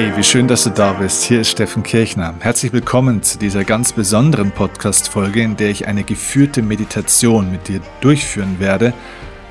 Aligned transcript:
Hey, 0.00 0.16
wie 0.16 0.22
schön, 0.22 0.46
dass 0.46 0.62
du 0.62 0.70
da 0.70 0.92
bist. 0.92 1.24
Hier 1.24 1.40
ist 1.40 1.50
Steffen 1.50 1.82
Kirchner. 1.82 2.32
Herzlich 2.38 2.72
willkommen 2.72 3.20
zu 3.24 3.36
dieser 3.36 3.64
ganz 3.64 3.92
besonderen 3.92 4.52
Podcast-Folge, 4.52 5.42
in 5.42 5.56
der 5.56 5.70
ich 5.70 5.88
eine 5.88 6.04
geführte 6.04 6.62
Meditation 6.62 7.50
mit 7.50 7.66
dir 7.66 7.80
durchführen 8.00 8.60
werde, 8.60 8.94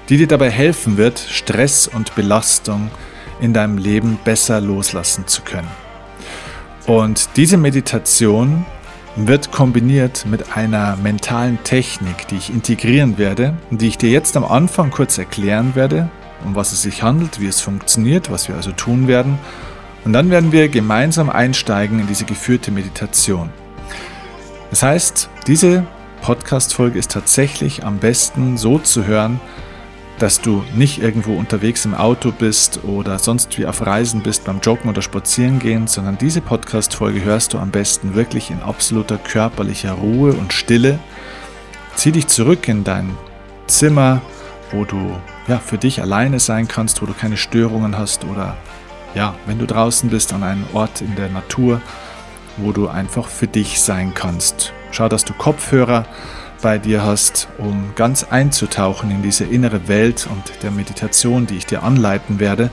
die 0.07 0.15
dir 0.15 0.27
dabei 0.27 0.49
helfen 0.49 0.95
wird, 0.95 1.19
Stress 1.19 1.89
und 1.89 2.15
Belastung 2.15 2.89
in 3.41 3.51
deinem 3.51 3.77
Leben 3.77 4.19
besser 4.23 4.61
loslassen 4.61 5.27
zu 5.27 5.41
können. 5.41 5.67
Und 6.85 7.27
diese 7.35 7.57
Meditation 7.57 8.65
wird 9.17 9.51
kombiniert 9.51 10.25
mit 10.27 10.55
einer 10.55 10.95
mentalen 10.95 11.61
Technik, 11.65 12.25
die 12.29 12.37
ich 12.37 12.51
integrieren 12.51 13.17
werde 13.17 13.57
und 13.69 13.81
die 13.81 13.89
ich 13.89 13.97
dir 13.97 14.11
jetzt 14.11 14.37
am 14.37 14.45
Anfang 14.45 14.91
kurz 14.91 15.17
erklären 15.17 15.75
werde, 15.75 16.09
um 16.45 16.55
was 16.55 16.71
es 16.71 16.83
sich 16.83 17.03
handelt, 17.03 17.41
wie 17.41 17.47
es 17.47 17.59
funktioniert, 17.59 18.31
was 18.31 18.47
wir 18.47 18.55
also 18.55 18.71
tun 18.71 19.09
werden 19.09 19.39
und 20.07 20.13
dann 20.13 20.29
werden 20.29 20.53
wir 20.53 20.69
gemeinsam 20.69 21.29
einsteigen 21.29 21.99
in 21.99 22.07
diese 22.07 22.23
geführte 22.23 22.71
Meditation. 22.71 23.49
Das 24.69 24.81
heißt, 24.81 25.29
diese 25.47 25.85
Podcast-Folge 26.21 26.97
ist 26.97 27.11
tatsächlich 27.11 27.83
am 27.83 27.97
besten 27.97 28.55
so 28.57 28.79
zu 28.79 29.05
hören, 29.05 29.41
dass 30.17 30.39
du 30.39 30.63
nicht 30.73 31.01
irgendwo 31.01 31.35
unterwegs 31.35 31.83
im 31.83 31.93
Auto 31.93 32.31
bist 32.31 32.85
oder 32.85 33.19
sonst 33.19 33.57
wie 33.57 33.65
auf 33.65 33.85
Reisen 33.85 34.23
bist 34.23 34.45
beim 34.45 34.61
Joggen 34.61 34.89
oder 34.89 35.01
Spazierengehen, 35.01 35.87
sondern 35.87 36.17
diese 36.17 36.39
Podcast-Folge 36.39 37.25
hörst 37.25 37.53
du 37.53 37.57
am 37.57 37.71
besten 37.71 38.15
wirklich 38.15 38.49
in 38.49 38.61
absoluter 38.61 39.17
körperlicher 39.17 39.91
Ruhe 39.91 40.31
und 40.31 40.53
Stille. 40.53 40.99
Zieh 41.97 42.13
dich 42.13 42.27
zurück 42.27 42.69
in 42.69 42.85
dein 42.85 43.09
Zimmer, 43.67 44.21
wo 44.71 44.85
du 44.85 45.17
ja, 45.49 45.59
für 45.59 45.77
dich 45.77 46.01
alleine 46.01 46.39
sein 46.39 46.69
kannst, 46.69 47.01
wo 47.01 47.05
du 47.05 47.13
keine 47.13 47.35
Störungen 47.35 47.97
hast 47.97 48.23
oder 48.23 48.55
ja, 49.13 49.35
wenn 49.45 49.59
du 49.59 49.65
draußen 49.65 50.09
bist 50.09 50.33
an 50.33 50.43
einem 50.43 50.65
Ort 50.73 51.01
in 51.01 51.15
der 51.15 51.29
Natur, 51.29 51.81
wo 52.57 52.71
du 52.71 52.87
einfach 52.87 53.27
für 53.27 53.47
dich 53.47 53.81
sein 53.81 54.13
kannst. 54.13 54.73
Schau, 54.91 55.09
dass 55.09 55.25
du 55.25 55.33
Kopfhörer 55.33 56.05
bei 56.61 56.77
dir 56.77 57.03
hast, 57.03 57.47
um 57.57 57.93
ganz 57.95 58.23
einzutauchen 58.23 59.11
in 59.11 59.21
diese 59.21 59.43
innere 59.43 59.87
Welt 59.87 60.27
und 60.29 60.63
der 60.63 60.71
Meditation, 60.71 61.45
die 61.45 61.57
ich 61.57 61.65
dir 61.65 61.83
anleiten 61.83 62.39
werde. 62.39 62.71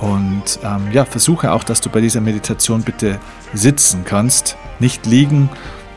Und 0.00 0.58
ähm, 0.64 0.88
ja, 0.92 1.04
versuche 1.04 1.52
auch, 1.52 1.62
dass 1.62 1.80
du 1.80 1.90
bei 1.90 2.00
dieser 2.00 2.20
Meditation 2.20 2.82
bitte 2.82 3.20
sitzen 3.54 4.04
kannst, 4.04 4.56
nicht 4.80 5.06
liegen, 5.06 5.48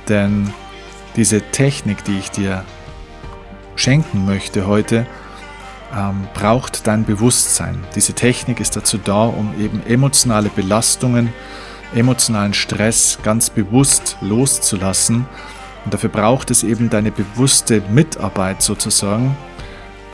denn 0.08 0.54
diese 1.16 1.42
Technik, 1.42 2.04
die 2.04 2.20
ich 2.20 2.30
dir 2.30 2.64
schenken 3.76 4.26
möchte 4.26 4.68
heute, 4.68 5.08
ähm, 5.96 6.28
braucht 6.34 6.88
dein 6.88 7.06
Bewusstsein. 7.06 7.84
Diese 7.96 8.14
Technik 8.14 8.60
ist 8.60 8.76
dazu 8.76 8.98
da, 8.98 9.26
um 9.26 9.54
eben 9.60 9.82
emotionale 9.88 10.50
Belastungen, 10.50 11.34
emotionalen 11.94 12.54
Stress 12.54 13.20
ganz 13.24 13.50
bewusst 13.50 14.18
loszulassen. 14.22 15.26
Und 15.86 15.94
dafür 15.94 16.10
braucht 16.10 16.52
es 16.52 16.64
eben 16.64 16.90
deine 16.90 17.12
bewusste 17.12 17.82
Mitarbeit 17.90 18.62
sozusagen, 18.62 19.38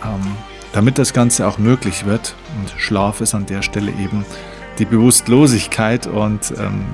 ähm, 0.03 0.35
damit 0.73 0.97
das 0.97 1.13
Ganze 1.13 1.47
auch 1.47 1.57
möglich 1.57 2.05
wird. 2.05 2.35
Und 2.59 2.79
Schlaf 2.79 3.21
ist 3.21 3.33
an 3.33 3.45
der 3.45 3.61
Stelle 3.61 3.91
eben 3.91 4.25
die 4.79 4.85
Bewusstlosigkeit 4.85 6.07
und 6.07 6.53
ähm, 6.59 6.85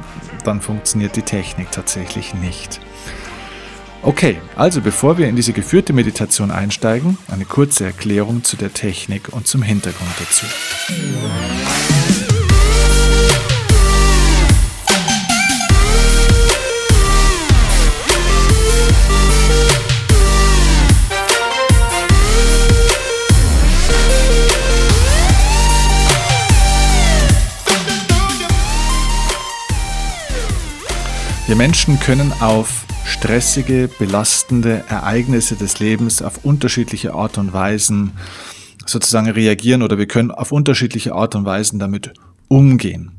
dann 0.43 0.61
funktioniert 0.61 1.15
die 1.15 1.21
Technik 1.21 1.71
tatsächlich 1.71 2.33
nicht. 2.33 2.79
Okay, 4.07 4.37
also 4.55 4.79
bevor 4.79 5.17
wir 5.17 5.27
in 5.27 5.35
diese 5.35 5.51
geführte 5.51 5.91
Meditation 5.91 6.49
einsteigen, 6.49 7.17
eine 7.29 7.43
kurze 7.43 7.83
Erklärung 7.83 8.41
zu 8.45 8.55
der 8.55 8.73
Technik 8.73 9.33
und 9.33 9.47
zum 9.47 9.61
Hintergrund 9.61 10.09
dazu. 10.17 10.45
Wir 31.45 31.55
Menschen 31.57 31.99
können 31.99 32.31
auf 32.39 32.87
stressige, 33.07 33.89
belastende 33.99 34.83
Ereignisse 34.89 35.55
des 35.55 35.79
Lebens 35.79 36.21
auf 36.21 36.43
unterschiedliche 36.43 37.13
Art 37.13 37.37
und 37.37 37.53
Weisen 37.53 38.11
sozusagen 38.85 39.29
reagieren 39.29 39.81
oder 39.81 39.97
wir 39.97 40.07
können 40.07 40.29
auf 40.31 40.51
unterschiedliche 40.51 41.15
Art 41.15 41.35
und 41.35 41.45
Weisen 41.45 41.79
damit 41.79 42.13
umgehen. 42.47 43.11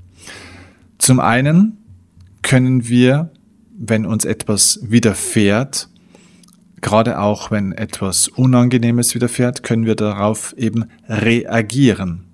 Zum 0.99 1.21
einen 1.21 1.79
können 2.43 2.89
wir, 2.89 3.31
wenn 3.79 4.05
uns 4.05 4.25
etwas 4.25 4.81
widerfährt, 4.83 5.89
gerade 6.81 7.19
auch 7.19 7.51
wenn 7.51 7.73
etwas 7.73 8.29
Unangenehmes 8.29 9.15
widerfährt, 9.15 9.63
können 9.63 9.87
wir 9.87 9.95
darauf 9.95 10.55
eben 10.57 10.85
reagieren. 11.09 12.28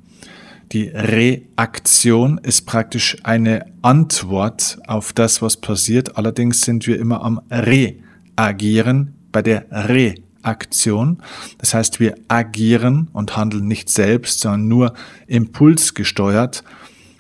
Die 0.73 0.89
Reaktion 0.89 2.39
ist 2.39 2.67
praktisch 2.67 3.17
eine 3.23 3.67
Antwort 3.83 4.79
auf 4.87 5.13
das, 5.13 5.43
was 5.43 5.57
passiert. 5.57 6.17
Allerdings 6.17 6.63
sind 6.63 6.87
wir 6.87 6.99
immer 6.99 7.23
am 7.23 7.41
Reagieren 7.51 9.15
bei 9.31 9.43
der 9.43 9.67
Reaktion. 9.71 11.23
Das 11.59 11.75
heißt, 11.75 12.01
wir 12.01 12.17
agieren 12.29 13.09
und 13.13 13.37
handeln 13.37 13.69
nicht 13.69 13.89
selbst, 13.89 14.41
sondern 14.41 14.69
nur 14.69 14.95
impulsgesteuert 15.27 16.65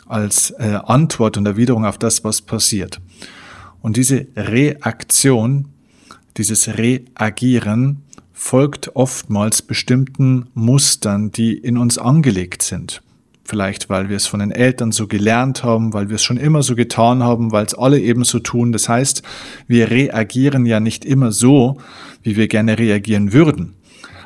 als 0.06 0.50
äh, 0.52 0.78
Antwort 0.84 1.36
und 1.36 1.46
Erwiderung 1.46 1.84
auf 1.84 1.98
das, 1.98 2.24
was 2.24 2.42
passiert. 2.42 3.00
Und 3.80 3.96
diese 3.96 4.26
Reaktion, 4.36 5.68
dieses 6.36 6.68
Reagieren 6.68 8.02
folgt 8.32 8.96
oftmals 8.96 9.62
bestimmten 9.62 10.48
Mustern, 10.54 11.30
die 11.30 11.54
in 11.54 11.78
uns 11.78 11.98
angelegt 11.98 12.62
sind. 12.62 13.03
Vielleicht, 13.46 13.90
weil 13.90 14.08
wir 14.08 14.16
es 14.16 14.26
von 14.26 14.40
den 14.40 14.50
Eltern 14.50 14.90
so 14.90 15.06
gelernt 15.06 15.64
haben, 15.64 15.92
weil 15.92 16.08
wir 16.08 16.16
es 16.16 16.22
schon 16.22 16.38
immer 16.38 16.62
so 16.62 16.74
getan 16.74 17.22
haben, 17.22 17.52
weil 17.52 17.66
es 17.66 17.74
alle 17.74 18.00
eben 18.00 18.24
so 18.24 18.38
tun. 18.38 18.72
Das 18.72 18.88
heißt, 18.88 19.22
wir 19.68 19.90
reagieren 19.90 20.64
ja 20.64 20.80
nicht 20.80 21.04
immer 21.04 21.30
so, 21.30 21.76
wie 22.22 22.36
wir 22.36 22.48
gerne 22.48 22.78
reagieren 22.78 23.34
würden. 23.34 23.74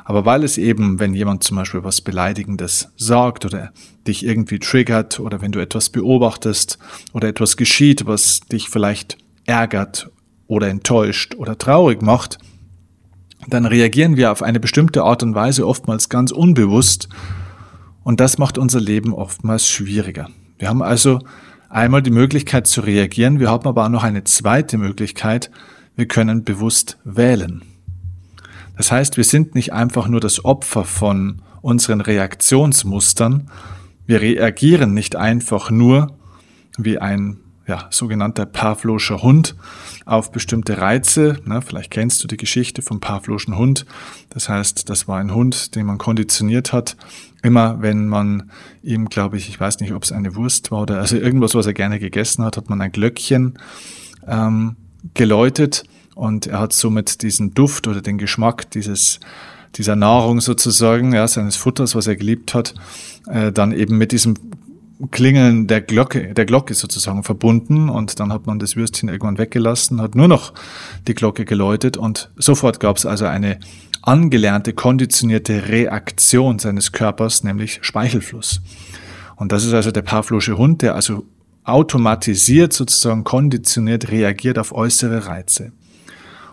Aber 0.05 0.25
weil 0.25 0.43
es 0.43 0.57
eben, 0.57 0.99
wenn 0.99 1.13
jemand 1.13 1.43
zum 1.43 1.57
Beispiel 1.57 1.83
was 1.83 2.01
Beleidigendes 2.01 2.91
sagt 2.95 3.45
oder 3.45 3.71
dich 4.07 4.25
irgendwie 4.25 4.57
triggert 4.57 5.19
oder 5.19 5.41
wenn 5.41 5.51
du 5.51 5.59
etwas 5.59 5.89
beobachtest 5.89 6.79
oder 7.13 7.27
etwas 7.27 7.57
geschieht, 7.57 8.07
was 8.07 8.39
dich 8.39 8.69
vielleicht 8.69 9.17
ärgert 9.45 10.09
oder 10.47 10.67
enttäuscht 10.69 11.35
oder 11.35 11.57
traurig 11.57 12.01
macht, 12.01 12.39
dann 13.47 13.65
reagieren 13.65 14.17
wir 14.17 14.31
auf 14.31 14.41
eine 14.41 14.59
bestimmte 14.59 15.03
Art 15.03 15.21
und 15.23 15.35
Weise 15.35 15.67
oftmals 15.67 16.09
ganz 16.09 16.31
unbewusst 16.31 17.09
und 18.09 18.19
das 18.19 18.39
macht 18.39 18.57
unser 18.57 18.79
Leben 18.79 19.13
oftmals 19.13 19.67
schwieriger. 19.67 20.31
Wir 20.57 20.67
haben 20.67 20.81
also 20.81 21.19
einmal 21.69 22.01
die 22.01 22.09
Möglichkeit 22.09 22.65
zu 22.65 22.81
reagieren, 22.81 23.39
wir 23.39 23.51
haben 23.51 23.67
aber 23.67 23.85
auch 23.85 23.89
noch 23.89 24.03
eine 24.03 24.23
zweite 24.23 24.79
Möglichkeit, 24.79 25.51
wir 25.95 26.07
können 26.07 26.43
bewusst 26.43 26.97
wählen. 27.03 27.61
Das 28.75 28.91
heißt, 28.91 29.15
wir 29.17 29.23
sind 29.23 29.53
nicht 29.53 29.73
einfach 29.73 30.07
nur 30.07 30.19
das 30.21 30.43
Opfer 30.43 30.85
von 30.85 31.43
unseren 31.61 32.01
Reaktionsmustern, 32.01 33.51
wir 34.07 34.21
reagieren 34.21 34.95
nicht 34.95 35.15
einfach 35.15 35.69
nur 35.69 36.17
wie 36.79 36.97
ein 36.97 37.37
ja, 37.69 37.85
sogenannter 37.91 38.47
Pavloscher 38.47 39.21
Hund 39.21 39.55
auf 40.05 40.31
bestimmte 40.31 40.79
Reize. 40.79 41.37
Ne, 41.45 41.61
vielleicht 41.61 41.91
kennst 41.91 42.23
du 42.23 42.27
die 42.27 42.35
Geschichte 42.35 42.81
vom 42.81 42.99
Pavloschen 42.99 43.57
Hund. 43.57 43.85
Das 44.31 44.49
heißt, 44.49 44.89
das 44.89 45.07
war 45.07 45.19
ein 45.19 45.33
Hund, 45.33 45.75
den 45.75 45.85
man 45.85 45.99
konditioniert 45.99 46.73
hat. 46.73 46.97
Immer 47.43 47.81
wenn 47.81 48.07
man 48.07 48.49
ihm, 48.81 49.07
glaube 49.07 49.37
ich, 49.37 49.49
ich 49.49 49.59
weiß 49.59 49.79
nicht, 49.81 49.93
ob 49.93 50.03
es 50.03 50.11
eine 50.11 50.35
Wurst 50.35 50.71
war 50.71 50.81
oder 50.81 50.99
also 50.99 51.15
irgendwas, 51.15 51.53
was 51.53 51.67
er 51.67 51.73
gerne 51.73 51.99
gegessen 51.99 52.43
hat, 52.43 52.57
hat 52.57 52.71
man 52.71 52.81
ein 52.81 52.91
Glöckchen 52.91 53.59
ähm, 54.27 54.75
geläutet 55.13 55.83
und 56.15 56.47
er 56.47 56.59
hat 56.59 56.73
somit 56.73 57.21
diesen 57.21 57.53
Duft 57.53 57.87
oder 57.87 58.01
den 58.01 58.17
Geschmack 58.17 58.71
dieses 58.71 59.19
dieser 59.75 59.95
Nahrung 59.95 60.41
sozusagen, 60.41 61.13
ja, 61.13 61.27
seines 61.27 61.55
Futters, 61.55 61.93
was 61.93 62.07
er 62.07 62.15
geliebt 62.15 62.55
hat, 62.55 62.73
äh, 63.27 63.51
dann 63.51 63.71
eben 63.71 63.99
mit 63.99 64.11
diesem 64.11 64.33
Klingeln 65.11 65.67
der 65.67 65.81
Glocke, 65.81 66.33
der 66.33 66.45
Glocke 66.45 66.73
sozusagen 66.73 67.23
verbunden 67.23 67.89
und 67.89 68.19
dann 68.19 68.33
hat 68.33 68.47
man 68.47 68.59
das 68.59 68.75
Würstchen 68.75 69.07
irgendwann 69.07 69.37
weggelassen, 69.37 70.01
hat 70.01 70.15
nur 70.15 70.27
noch 70.27 70.53
die 71.07 71.13
Glocke 71.13 71.45
geläutet 71.45 71.95
und 71.95 72.29
sofort 72.35 72.81
gab 72.81 72.97
es 72.97 73.05
also 73.05 73.25
eine 73.25 73.59
angelernte, 74.01 74.73
konditionierte 74.73 75.69
Reaktion 75.69 76.59
seines 76.59 76.91
Körpers, 76.91 77.43
nämlich 77.43 77.79
Speichelfluss. 77.81 78.61
Und 79.37 79.53
das 79.53 79.63
ist 79.63 79.73
also 79.73 79.91
der 79.91 80.01
Pavlosche 80.01 80.57
Hund, 80.57 80.81
der 80.81 80.95
also 80.95 81.25
automatisiert 81.63 82.73
sozusagen 82.73 83.23
konditioniert 83.23 84.11
reagiert 84.11 84.59
auf 84.59 84.73
äußere 84.73 85.27
Reize. 85.27 85.71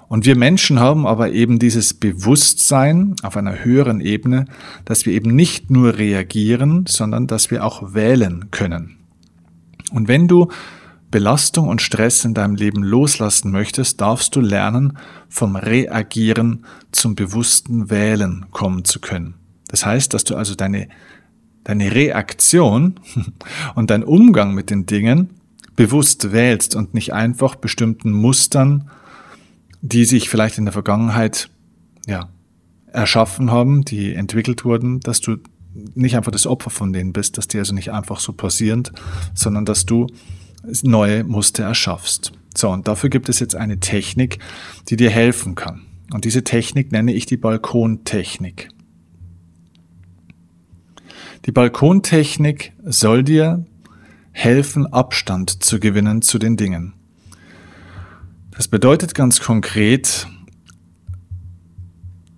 Und 0.09 0.25
wir 0.25 0.37
Menschen 0.37 0.79
haben 0.79 1.07
aber 1.07 1.33
eben 1.33 1.59
dieses 1.59 1.95
Bewusstsein 1.95 3.17
auf 3.23 3.37
einer 3.37 3.65
höheren 3.65 4.01
Ebene, 4.01 4.45
dass 4.85 5.05
wir 5.05 5.13
eben 5.13 5.35
nicht 5.35 5.71
nur 5.71 5.99
reagieren, 5.99 6.85
sondern 6.87 7.27
dass 7.27 7.51
wir 7.51 7.65
auch 7.65 7.95
wählen 7.95 8.51
können. 8.51 8.99
Und 9.91 10.09
wenn 10.09 10.29
du 10.29 10.49
Belastung 11.11 11.69
und 11.69 11.83
Stress 11.83 12.25
in 12.25 12.35
deinem 12.35 12.57
Leben 12.57 12.83
loslassen 12.83 13.51
möchtest, 13.51 14.01
darfst 14.01 14.35
du 14.37 14.41
lernen, 14.41 14.99
vom 15.29 15.57
Reagieren 15.57 16.65
zum 16.93 17.15
bewussten 17.15 17.91
Wählen 17.91 18.47
kommen 18.51 18.85
zu 18.85 19.01
können. 19.01 19.35
Das 19.69 19.87
heißt, 19.87 20.15
dass 20.15 20.25
du 20.25 20.37
also 20.37 20.55
deine, 20.55 20.89
deine 21.65 21.95
Reaktion 21.95 23.01
und 23.75 23.91
dein 23.91 24.05
Umgang 24.05 24.55
mit 24.55 24.71
den 24.71 24.87
Dingen 24.87 25.31
bewusst 25.77 26.33
wählst 26.33 26.75
und 26.75 26.95
nicht 26.95 27.13
einfach 27.13 27.55
bestimmten 27.55 28.13
Mustern, 28.13 28.91
die 29.89 30.05
sich 30.05 30.29
vielleicht 30.29 30.59
in 30.59 30.65
der 30.65 30.73
Vergangenheit 30.73 31.49
ja, 32.07 32.29
erschaffen 32.87 33.51
haben, 33.51 33.85
die 33.85 34.15
entwickelt 34.15 34.65
wurden, 34.65 35.01
dass 35.01 35.21
du 35.21 35.37
nicht 35.95 36.17
einfach 36.17 36.33
das 36.33 36.47
Opfer 36.47 36.71
von 36.71 36.93
denen 36.93 37.13
bist, 37.13 37.39
dass 37.39 37.49
die 37.49 37.59
also 37.59 37.75
nicht 37.75 37.93
einfach 37.93 38.19
so 38.19 38.33
passieren, 38.33 38.85
sondern 39.35 39.65
dass 39.65 39.87
du 39.87 40.07
neue 40.83 41.23
Muster 41.25 41.65
erschaffst. 41.65 42.33
So, 42.57 42.71
und 42.71 42.89
dafür 42.89 43.11
gibt 43.11 43.29
es 43.29 43.39
jetzt 43.39 43.55
eine 43.55 43.81
Technik, 43.81 44.39
die 44.89 44.97
dir 44.97 45.11
helfen 45.11 45.55
kann. 45.55 45.83
Und 46.13 46.25
diese 46.25 46.45
Technik 46.45 46.93
nenne 46.93 47.13
ich 47.13 47.27
die 47.27 47.37
Balkontechnik. 47.37 48.71
Die 51.45 51.53
Balkontechnik 51.53 52.73
soll 52.85 53.23
dir 53.23 53.67
helfen, 54.33 54.87
Abstand 54.87 55.63
zu 55.63 55.79
gewinnen 55.79 56.23
zu 56.23 56.39
den 56.39 56.57
Dingen. 56.57 56.96
Das 58.57 58.69
bedeutet 58.69 59.15
ganz 59.15 59.41
konkret, 59.41 60.27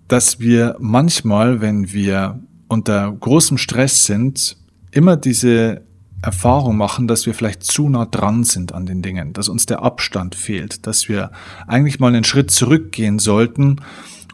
dass 0.09 0.41
wir 0.41 0.75
manchmal, 0.81 1.61
wenn 1.61 1.93
wir 1.93 2.41
unter 2.67 3.12
großem 3.12 3.56
Stress 3.56 4.05
sind, 4.05 4.56
immer 4.91 5.17
diese 5.17 5.82
Erfahrung 6.20 6.76
machen, 6.76 7.06
dass 7.06 7.25
wir 7.26 7.35
vielleicht 7.35 7.62
zu 7.62 7.88
nah 7.88 8.05
dran 8.05 8.43
sind 8.43 8.75
an 8.75 8.85
den 8.85 9.00
Dingen, 9.00 9.32
dass 9.32 9.49
uns 9.49 9.67
der 9.67 9.82
Abstand 9.82 10.35
fehlt, 10.35 10.88
dass 10.88 11.09
wir 11.09 11.31
eigentlich 11.69 12.00
mal 12.00 12.09
einen 12.09 12.25
Schritt 12.25 12.50
zurückgehen 12.50 13.20
sollten, 13.20 13.76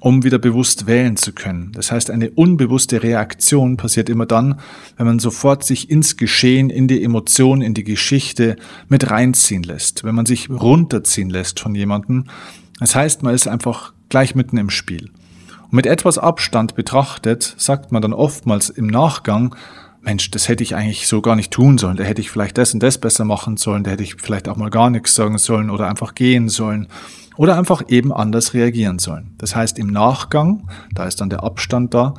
um 0.04 0.22
wieder 0.22 0.38
bewusst 0.38 0.86
wählen 0.86 1.16
zu 1.16 1.32
können. 1.32 1.72
Das 1.72 1.90
heißt, 1.90 2.10
eine 2.10 2.28
unbewusste 2.28 3.02
Reaktion 3.02 3.78
passiert 3.78 4.10
immer 4.10 4.26
dann, 4.26 4.60
wenn 4.98 5.06
man 5.06 5.18
sofort 5.18 5.64
sich 5.64 5.88
ins 5.88 6.18
Geschehen, 6.18 6.68
in 6.68 6.86
die 6.88 7.02
Emotion, 7.02 7.62
in 7.62 7.72
die 7.72 7.84
Geschichte 7.84 8.56
mit 8.90 9.10
reinziehen 9.10 9.62
lässt, 9.62 10.04
wenn 10.04 10.14
man 10.14 10.26
sich 10.26 10.50
runterziehen 10.50 11.30
lässt 11.30 11.58
von 11.58 11.74
jemandem. 11.74 12.26
Das 12.80 12.94
heißt, 12.94 13.22
man 13.22 13.34
ist 13.34 13.48
einfach 13.48 13.94
gleich 14.10 14.34
mitten 14.34 14.58
im 14.58 14.68
Spiel. 14.68 15.08
Und 15.62 15.72
mit 15.72 15.86
etwas 15.86 16.18
Abstand 16.18 16.74
betrachtet, 16.74 17.54
sagt 17.56 17.90
man 17.90 18.02
dann 18.02 18.12
oftmals 18.12 18.68
im 18.68 18.88
Nachgang, 18.88 19.56
Mensch, 20.02 20.30
das 20.30 20.48
hätte 20.48 20.62
ich 20.62 20.74
eigentlich 20.74 21.08
so 21.08 21.22
gar 21.22 21.34
nicht 21.34 21.50
tun 21.50 21.78
sollen. 21.78 21.96
Da 21.96 22.04
hätte 22.04 22.20
ich 22.20 22.30
vielleicht 22.30 22.58
das 22.58 22.74
und 22.74 22.82
das 22.82 22.98
besser 22.98 23.24
machen 23.24 23.56
sollen. 23.56 23.84
Da 23.84 23.92
hätte 23.92 24.02
ich 24.02 24.16
vielleicht 24.18 24.50
auch 24.50 24.56
mal 24.56 24.68
gar 24.68 24.90
nichts 24.90 25.14
sagen 25.14 25.38
sollen 25.38 25.70
oder 25.70 25.88
einfach 25.88 26.14
gehen 26.14 26.50
sollen 26.50 26.88
oder 27.36 27.58
einfach 27.58 27.82
eben 27.88 28.12
anders 28.12 28.54
reagieren 28.54 28.98
sollen. 28.98 29.34
Das 29.38 29.56
heißt, 29.56 29.78
im 29.78 29.88
Nachgang, 29.88 30.69
da 30.94 31.04
ist 31.04 31.20
dann 31.20 31.31
der 31.31 31.42
Abstand 31.42 31.94
da, 31.94 32.14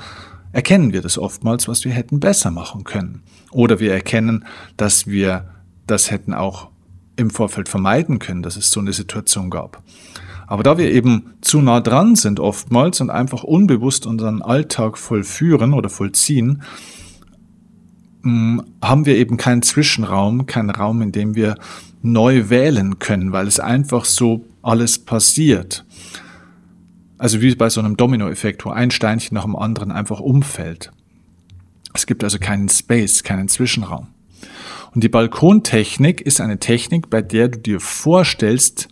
erkennen 0.52 0.94
wir 0.94 1.02
das 1.02 1.18
oftmals, 1.18 1.68
was 1.68 1.86
wir 1.86 1.92
hätten 1.92 2.20
besser 2.20 2.52
machen 2.52 2.84
können. 2.84 3.24
Oder 3.52 3.80
wir 3.80 3.94
erkennen, 3.94 4.46
dass 4.78 5.08
wir 5.08 5.50
das 5.88 6.12
hätten 6.12 6.34
auch 6.34 6.70
im 7.16 7.30
Vorfeld 7.30 7.70
vermeiden 7.70 8.20
können, 8.20 8.42
dass 8.42 8.58
es 8.58 8.72
so 8.72 8.80
eine 8.80 8.94
Situation 8.94 9.50
gab. 9.50 9.82
Aber 10.48 10.64
da 10.64 10.78
wir 10.78 10.92
eben 10.92 11.34
zu 11.42 11.62
nah 11.62 11.82
dran 11.82 12.16
sind 12.16 12.40
oftmals 12.40 13.02
und 13.02 13.10
einfach 13.10 13.44
unbewusst 13.44 14.06
unseren 14.06 14.42
Alltag 14.42 14.98
vollführen 14.98 15.74
oder 15.74 15.90
vollziehen, 15.90 16.62
haben 18.24 19.06
wir 19.06 19.18
eben 19.18 19.38
keinen 19.38 19.62
Zwischenraum, 19.62 20.46
keinen 20.46 20.72
Raum, 20.72 21.02
in 21.02 21.12
dem 21.12 21.36
wir 21.36 21.56
neu 22.02 22.50
wählen 22.50 23.00
können, 23.00 23.32
weil 23.32 23.48
es 23.48 23.60
einfach 23.60 24.06
so 24.06 24.46
alles 24.66 25.00
passiert. 25.00 25.86
Also 27.18 27.42
wie 27.42 27.56
bei 27.56 27.70
so 27.70 27.80
einem 27.80 27.98
Dominoeffekt, 27.98 28.66
wo 28.66 28.72
ein 28.72 28.92
Steinchen 28.92 29.36
nach 29.36 29.44
dem 29.44 29.56
anderen 29.56 29.92
einfach 29.92 30.20
umfällt. 30.20 30.92
Es 31.94 32.06
gibt 32.06 32.24
also 32.24 32.40
keinen 32.40 32.68
Space, 32.68 33.24
keinen 33.24 33.48
Zwischenraum. 33.48 34.08
Und 34.94 35.04
die 35.04 35.10
Balkontechnik 35.10 36.22
ist 36.22 36.42
eine 36.42 36.60
Technik, 36.60 37.10
bei 37.10 37.22
der 37.22 37.50
du 37.50 37.60
dir 37.60 37.80
vorstellst, 37.80 38.90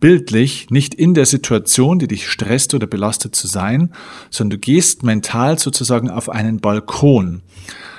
bildlich 0.00 0.70
nicht 0.70 0.94
in 0.94 1.14
der 1.14 1.26
Situation, 1.26 1.98
die 1.98 2.08
dich 2.08 2.28
stresst 2.28 2.74
oder 2.74 2.86
belastet 2.86 3.34
zu 3.34 3.46
sein, 3.46 3.92
sondern 4.30 4.58
du 4.58 4.58
gehst 4.58 5.02
mental 5.02 5.58
sozusagen 5.58 6.10
auf 6.10 6.28
einen 6.28 6.60
Balkon. 6.60 7.42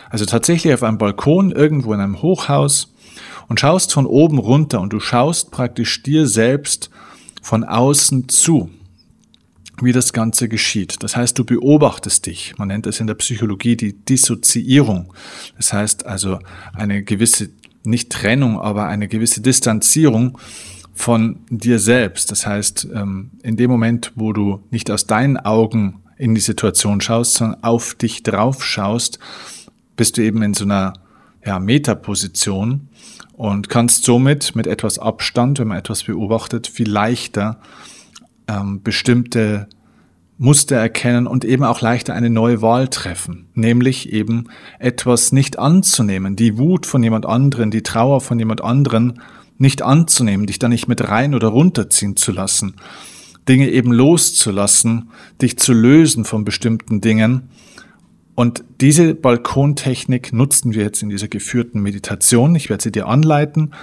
Also 0.09 0.25
tatsächlich 0.25 0.73
auf 0.73 0.83
einem 0.83 0.97
Balkon 0.97 1.51
irgendwo 1.51 1.93
in 1.93 1.99
einem 1.99 2.21
Hochhaus 2.21 2.93
und 3.47 3.59
schaust 3.59 3.93
von 3.93 4.05
oben 4.05 4.37
runter 4.37 4.81
und 4.81 4.93
du 4.93 4.99
schaust 4.99 5.51
praktisch 5.51 6.03
dir 6.03 6.27
selbst 6.27 6.89
von 7.45 7.63
außen 7.63 8.27
zu, 8.27 8.71
wie 9.79 9.91
das 9.91 10.13
Ganze 10.13 10.49
geschieht. 10.49 11.03
Das 11.03 11.15
heißt, 11.15 11.37
du 11.37 11.45
beobachtest 11.45 12.25
dich. 12.25 12.57
Man 12.57 12.69
nennt 12.69 12.87
es 12.87 12.99
in 12.99 13.05
der 13.05 13.13
Psychologie 13.13 13.77
die 13.77 13.93
Dissoziierung. 13.93 15.13
Das 15.55 15.71
heißt 15.71 16.07
also 16.07 16.39
eine 16.73 17.03
gewisse, 17.03 17.51
nicht 17.83 18.11
Trennung, 18.11 18.59
aber 18.59 18.87
eine 18.87 19.07
gewisse 19.07 19.41
Distanzierung 19.41 20.39
von 20.95 21.37
dir 21.51 21.77
selbst. 21.77 22.31
Das 22.31 22.47
heißt, 22.47 22.87
ähm, 22.95 23.29
in 23.43 23.57
dem 23.57 23.69
Moment, 23.69 24.11
wo 24.15 24.33
du 24.33 24.63
nicht 24.71 24.89
aus 24.89 25.05
deinen 25.05 25.37
Augen 25.37 26.01
in 26.17 26.33
die 26.33 26.41
Situation 26.41 26.99
schaust, 26.99 27.35
sondern 27.35 27.63
auf 27.63 27.93
dich 27.93 28.23
drauf 28.23 28.65
schaust, 28.65 29.19
bist 29.95 30.17
du 30.17 30.23
eben 30.23 30.41
in 30.41 30.55
so 30.55 30.63
einer 30.63 30.93
ja, 31.45 31.59
Metaposition 31.59 32.89
und 33.37 33.69
kannst 33.69 34.05
somit 34.05 34.55
mit 34.55 34.65
etwas 34.65 34.97
Abstand, 34.97 35.59
wenn 35.59 35.67
man 35.67 35.77
etwas 35.77 36.03
beobachtet, 36.03 36.67
viel 36.67 36.89
leichter 36.89 37.59
ähm, 38.47 38.81
bestimmte 38.81 39.67
Muster 40.37 40.75
erkennen 40.75 41.27
und 41.27 41.45
eben 41.45 41.63
auch 41.63 41.81
leichter 41.81 42.13
eine 42.13 42.29
neue 42.29 42.61
Wahl 42.61 42.87
treffen, 42.87 43.47
nämlich 43.53 44.11
eben 44.11 44.49
etwas 44.79 45.31
nicht 45.31 45.59
anzunehmen, 45.59 46.35
die 46.35 46.57
Wut 46.57 46.85
von 46.85 47.03
jemand 47.03 47.25
anderen, 47.25 47.71
die 47.71 47.83
Trauer 47.83 48.21
von 48.21 48.39
jemand 48.39 48.61
anderen 48.61 49.21
nicht 49.57 49.81
anzunehmen, 49.81 50.45
dich 50.45 50.59
da 50.59 50.67
nicht 50.67 50.87
mit 50.87 51.07
rein 51.07 51.35
oder 51.35 51.47
runterziehen 51.47 52.17
zu 52.17 52.33
lassen, 52.33 52.75
Dinge 53.47 53.69
eben 53.69 53.91
loszulassen, 53.93 55.09
dich 55.41 55.57
zu 55.57 55.71
lösen 55.71 56.25
von 56.25 56.43
bestimmten 56.43 56.99
Dingen 56.99 57.49
und 58.35 58.65
diese 58.81 59.15
Balkontechnik 59.15 60.33
nutzen 60.33 60.73
wir 60.73 60.83
jetzt 60.83 61.01
in 61.01 61.09
dieser 61.09 61.29
geführten 61.29 61.81
Meditation. 61.81 62.53
Ich 62.55 62.69
werde 62.69 62.83
sie 62.83 62.91
dir 62.91 63.07
anleiten. 63.07 63.73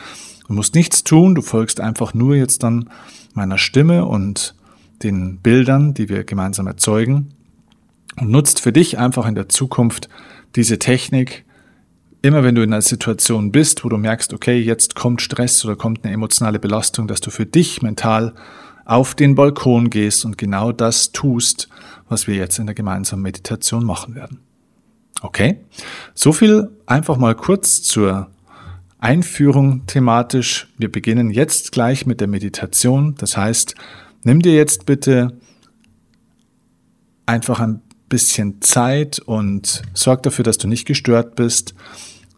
Du 0.46 0.52
musst 0.52 0.74
nichts 0.74 1.04
tun, 1.04 1.34
du 1.34 1.40
folgst 1.40 1.80
einfach 1.80 2.12
nur 2.12 2.36
jetzt 2.36 2.62
dann 2.62 2.90
meiner 3.32 3.56
Stimme 3.56 4.04
und 4.04 4.54
den 5.02 5.38
Bildern, 5.38 5.94
die 5.94 6.10
wir 6.10 6.24
gemeinsam 6.24 6.66
erzeugen 6.66 7.34
und 8.20 8.30
nutzt 8.30 8.60
für 8.60 8.72
dich 8.72 8.98
einfach 8.98 9.26
in 9.26 9.34
der 9.34 9.48
Zukunft 9.48 10.10
diese 10.54 10.78
Technik. 10.78 11.46
Immer 12.20 12.44
wenn 12.44 12.54
du 12.54 12.62
in 12.62 12.72
einer 12.72 12.82
Situation 12.82 13.50
bist, 13.50 13.84
wo 13.84 13.88
du 13.88 13.96
merkst, 13.96 14.34
okay, 14.34 14.60
jetzt 14.60 14.94
kommt 14.94 15.22
Stress 15.22 15.64
oder 15.64 15.76
kommt 15.76 16.04
eine 16.04 16.12
emotionale 16.12 16.58
Belastung, 16.58 17.08
dass 17.08 17.20
du 17.20 17.30
für 17.30 17.46
dich 17.46 17.80
mental 17.82 18.34
auf 18.84 19.14
den 19.14 19.34
Balkon 19.34 19.90
gehst 19.90 20.24
und 20.24 20.38
genau 20.38 20.72
das 20.72 21.12
tust, 21.12 21.68
was 22.08 22.26
wir 22.26 22.34
jetzt 22.34 22.58
in 22.58 22.66
der 22.66 22.74
gemeinsamen 22.74 23.22
Meditation 23.22 23.84
machen 23.84 24.14
werden. 24.14 24.40
Okay, 25.20 25.64
so 26.14 26.32
viel 26.32 26.70
einfach 26.86 27.16
mal 27.16 27.34
kurz 27.34 27.82
zur 27.82 28.30
Einführung 28.98 29.86
thematisch. 29.86 30.68
Wir 30.78 30.90
beginnen 30.90 31.30
jetzt 31.30 31.72
gleich 31.72 32.06
mit 32.06 32.20
der 32.20 32.28
Meditation. 32.28 33.14
Das 33.18 33.36
heißt, 33.36 33.74
nimm 34.22 34.42
dir 34.42 34.54
jetzt 34.54 34.86
bitte 34.86 35.38
einfach 37.26 37.60
ein 37.60 37.82
bisschen 38.08 38.60
Zeit 38.60 39.18
und 39.20 39.82
sorg 39.94 40.22
dafür, 40.22 40.44
dass 40.44 40.58
du 40.58 40.68
nicht 40.68 40.86
gestört 40.86 41.34
bist. 41.34 41.74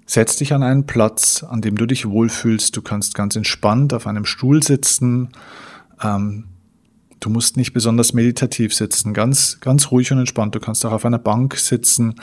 Setz 0.07 0.37
dich 0.37 0.53
an 0.53 0.63
einen 0.63 0.87
Platz, 0.87 1.43
an 1.43 1.63
dem 1.63 1.77
du 1.77 1.87
dich 1.87 2.09
wohlfühlst. 2.09 2.77
Du 2.77 2.83
kannst 2.83 3.15
ganz 3.15 3.37
entspannt 3.37 3.93
auf 3.93 4.07
einem 4.07 4.25
Stuhl 4.25 4.63
sitzen. 4.63 5.31
Ähm, 6.03 6.45
du 7.21 7.31
musst 7.31 7.57
nicht 7.57 7.73
besonders 7.73 8.13
meditativ 8.13 8.75
sitzen, 8.75 9.15
ganz, 9.15 9.59
ganz 9.61 9.91
ruhig 9.91 10.13
und 10.13 10.19
entspannt. 10.19 10.55
Du 10.55 10.61
kannst 10.61 10.85
auch 10.85 10.93
auf 10.93 11.05
einer 11.05 11.19
Bank 11.19 11.57
sitzen. 11.57 12.15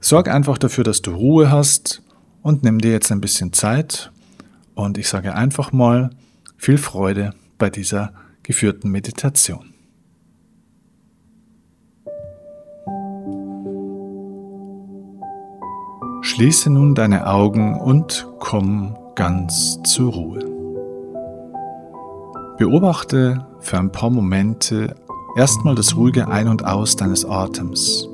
Sorg 0.00 0.28
einfach 0.28 0.58
dafür, 0.58 0.84
dass 0.84 1.02
du 1.02 1.12
Ruhe 1.12 1.50
hast 1.50 2.02
und 2.42 2.62
nimm 2.62 2.80
dir 2.80 2.92
jetzt 2.92 3.10
ein 3.10 3.20
bisschen 3.20 3.52
Zeit. 3.52 4.12
Und 4.74 4.98
ich 4.98 5.08
sage 5.08 5.34
einfach 5.34 5.72
mal 5.72 6.10
viel 6.56 6.78
Freude 6.78 7.34
bei 7.58 7.70
dieser 7.70 8.12
geführten 8.42 8.90
Meditation. 8.90 9.72
Schließe 16.22 16.70
nun 16.70 16.94
deine 16.94 17.26
Augen 17.26 17.80
und 17.80 18.26
komm 18.40 18.96
ganz 19.14 19.80
zur 19.84 20.12
Ruhe. 20.12 20.55
Beobachte 22.58 23.44
für 23.60 23.78
ein 23.78 23.92
paar 23.92 24.08
Momente 24.08 24.94
erstmal 25.36 25.74
das 25.74 25.94
ruhige 25.94 26.28
Ein- 26.28 26.48
und 26.48 26.64
Aus 26.64 26.96
deines 26.96 27.26
Atems. 27.26 28.08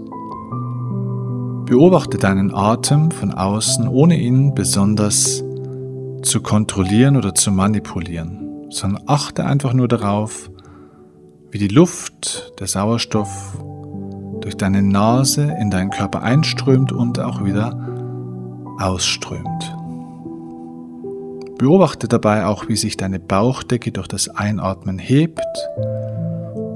Beobachte 1.65 2.19
deinen 2.19 2.53
Atem 2.53 3.13
von 3.13 3.33
außen, 3.33 3.87
ohne 3.87 4.19
ihn 4.19 4.53
besonders 4.53 5.45
zu 6.23 6.41
kontrollieren 6.43 7.17
oder 7.17 7.37
zu 7.37 7.53
manipulieren, 7.53 8.67
sondern 8.71 9.05
achte 9.07 9.45
einfach 9.45 9.75
nur 9.75 9.87
darauf, 9.87 10.51
wie 11.53 11.59
die 11.59 11.69
Luft, 11.69 12.53
der 12.59 12.67
Sauerstoff 12.67 13.63
durch 14.41 14.57
deine 14.57 14.83
Nase 14.83 15.55
in 15.61 15.71
deinen 15.71 15.91
Körper 15.91 16.23
einströmt 16.23 16.91
und 16.91 17.21
auch 17.21 17.45
wieder 17.45 17.79
ausströmt. 18.81 19.77
Beobachte 21.63 22.09
dabei 22.09 22.47
auch, 22.47 22.67
wie 22.67 22.75
sich 22.75 22.97
deine 22.97 23.21
Bauchdecke 23.21 23.93
durch 23.93 24.09
das 24.09 24.29
Einatmen 24.29 24.99
hebt 24.99 25.47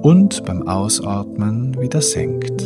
und 0.00 0.44
beim 0.44 0.68
Ausatmen 0.68 1.76
wieder 1.80 2.00
senkt. 2.00 2.62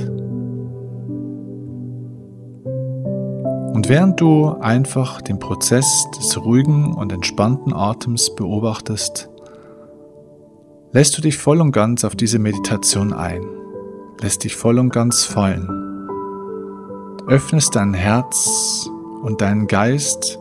Und 3.73 3.89
während 3.89 4.21
du 4.21 4.50
einfach 4.61 5.23
den 5.23 5.39
Prozess 5.39 6.07
des 6.19 6.37
ruhigen 6.45 6.93
und 6.93 7.11
entspannten 7.11 7.73
Atems 7.73 8.35
beobachtest, 8.35 9.31
lässt 10.93 11.17
du 11.17 11.23
dich 11.23 11.39
voll 11.39 11.62
und 11.62 11.73
ganz 11.73 12.05
auf 12.05 12.17
diese 12.17 12.39
Meditation 12.39 13.15
ein, 13.15 13.47
lässt 14.21 14.45
dich 14.45 14.57
voll 14.57 14.79
und 14.79 14.93
ganz 14.93 15.25
fallen, 15.25 15.71
öffnest 17.29 17.77
dein 17.77 17.95
Herz 17.95 18.91
und 19.23 19.41
deinen 19.41 19.69
Geist 19.69 20.39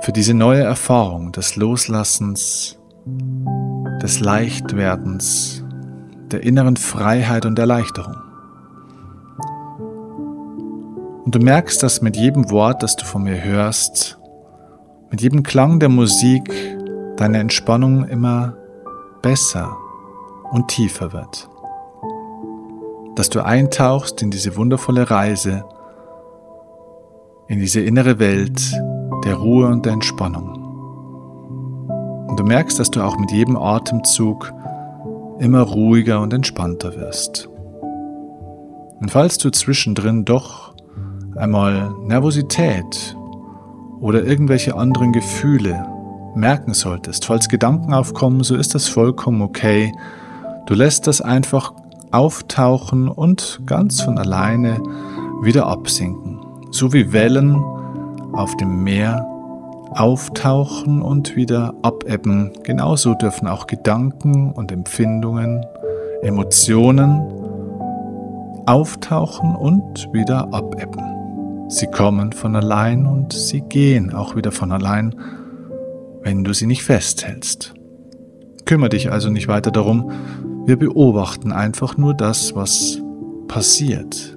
für 0.00 0.12
diese 0.12 0.32
neue 0.34 0.62
Erfahrung 0.62 1.30
des 1.32 1.56
Loslassens, 1.56 2.78
des 4.02 4.20
Leichtwerdens, 4.20 5.62
der 6.30 6.42
inneren 6.42 6.76
Freiheit 6.76 7.44
und 7.44 7.58
Erleichterung. 7.58 8.16
Und 11.24 11.34
du 11.34 11.38
merkst, 11.38 11.82
dass 11.82 12.00
mit 12.00 12.16
jedem 12.16 12.50
Wort, 12.50 12.82
das 12.82 12.96
du 12.96 13.04
von 13.04 13.24
mir 13.24 13.44
hörst, 13.44 14.18
mit 15.10 15.20
jedem 15.20 15.42
Klang 15.42 15.80
der 15.80 15.90
Musik 15.90 16.50
deine 17.16 17.38
Entspannung 17.38 18.04
immer 18.08 18.56
besser 19.20 19.76
und 20.50 20.68
tiefer 20.68 21.12
wird. 21.12 21.48
Dass 23.16 23.28
du 23.28 23.44
eintauchst 23.44 24.22
in 24.22 24.30
diese 24.30 24.56
wundervolle 24.56 25.10
Reise, 25.10 25.64
in 27.48 27.58
diese 27.58 27.80
innere 27.80 28.18
Welt 28.18 28.72
der 29.24 29.34
Ruhe 29.34 29.66
und 29.66 29.84
der 29.86 29.92
Entspannung. 29.92 30.56
Und 32.28 32.38
du 32.38 32.44
merkst, 32.44 32.78
dass 32.78 32.90
du 32.90 33.02
auch 33.02 33.18
mit 33.18 33.30
jedem 33.32 33.56
Atemzug 33.56 34.52
immer 35.38 35.62
ruhiger 35.62 36.20
und 36.20 36.32
entspannter 36.32 36.94
wirst. 36.96 37.48
Und 39.00 39.10
falls 39.10 39.38
du 39.38 39.50
zwischendrin 39.50 40.24
doch 40.24 40.74
einmal 41.36 41.90
Nervosität 42.02 43.16
oder 44.00 44.24
irgendwelche 44.24 44.76
anderen 44.76 45.12
Gefühle 45.12 45.86
merken 46.34 46.74
solltest, 46.74 47.24
falls 47.24 47.48
Gedanken 47.48 47.92
aufkommen, 47.92 48.42
so 48.42 48.56
ist 48.56 48.74
das 48.74 48.88
vollkommen 48.88 49.42
okay. 49.42 49.92
Du 50.66 50.74
lässt 50.74 51.06
das 51.06 51.20
einfach 51.20 51.72
auftauchen 52.10 53.08
und 53.08 53.60
ganz 53.66 54.00
von 54.00 54.18
alleine 54.18 54.80
wieder 55.42 55.66
absinken. 55.66 56.38
So 56.70 56.92
wie 56.92 57.12
Wellen 57.12 57.56
auf 58.32 58.56
dem 58.56 58.82
Meer 58.82 59.26
auftauchen 59.92 61.02
und 61.02 61.36
wieder 61.36 61.74
abebben. 61.82 62.52
Genauso 62.62 63.14
dürfen 63.14 63.48
auch 63.48 63.66
Gedanken 63.66 64.52
und 64.52 64.70
Empfindungen, 64.72 65.64
Emotionen 66.22 67.20
auftauchen 68.66 69.56
und 69.56 70.12
wieder 70.12 70.52
abebben. 70.52 71.68
Sie 71.68 71.86
kommen 71.86 72.32
von 72.32 72.56
allein 72.56 73.06
und 73.06 73.32
sie 73.32 73.60
gehen 73.62 74.12
auch 74.12 74.36
wieder 74.36 74.52
von 74.52 74.72
allein, 74.72 75.14
wenn 76.22 76.44
du 76.44 76.52
sie 76.52 76.66
nicht 76.66 76.82
festhältst. 76.82 77.74
Kümmere 78.64 78.90
dich 78.90 79.10
also 79.10 79.30
nicht 79.30 79.48
weiter 79.48 79.70
darum, 79.70 80.10
wir 80.66 80.76
beobachten 80.76 81.52
einfach 81.52 81.96
nur 81.96 82.14
das, 82.14 82.54
was 82.54 83.00
passiert. 83.48 84.36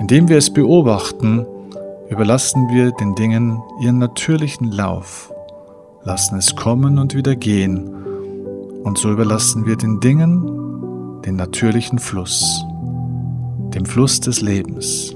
Indem 0.00 0.28
wir 0.28 0.38
es 0.38 0.50
beobachten, 0.52 1.46
überlassen 2.10 2.68
wir 2.68 2.90
den 2.90 3.14
Dingen 3.14 3.62
ihren 3.80 3.98
natürlichen 3.98 4.70
Lauf, 4.70 5.32
lassen 6.02 6.36
es 6.36 6.56
kommen 6.56 6.98
und 6.98 7.14
wieder 7.14 7.36
gehen, 7.36 7.94
und 8.82 8.98
so 8.98 9.12
überlassen 9.12 9.64
wir 9.66 9.76
den 9.76 10.00
Dingen 10.00 11.20
den 11.24 11.36
natürlichen 11.36 11.98
Fluss, 11.98 12.64
dem 13.74 13.84
Fluss 13.84 14.20
des 14.20 14.40
Lebens. 14.40 15.14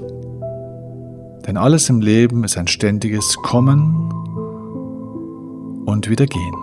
Denn 1.45 1.57
alles 1.57 1.89
im 1.89 1.99
Leben 1.99 2.43
ist 2.43 2.57
ein 2.57 2.67
ständiges 2.67 3.35
Kommen 3.43 4.11
und 5.85 6.09
wieder 6.09 6.25
gehen. 6.25 6.55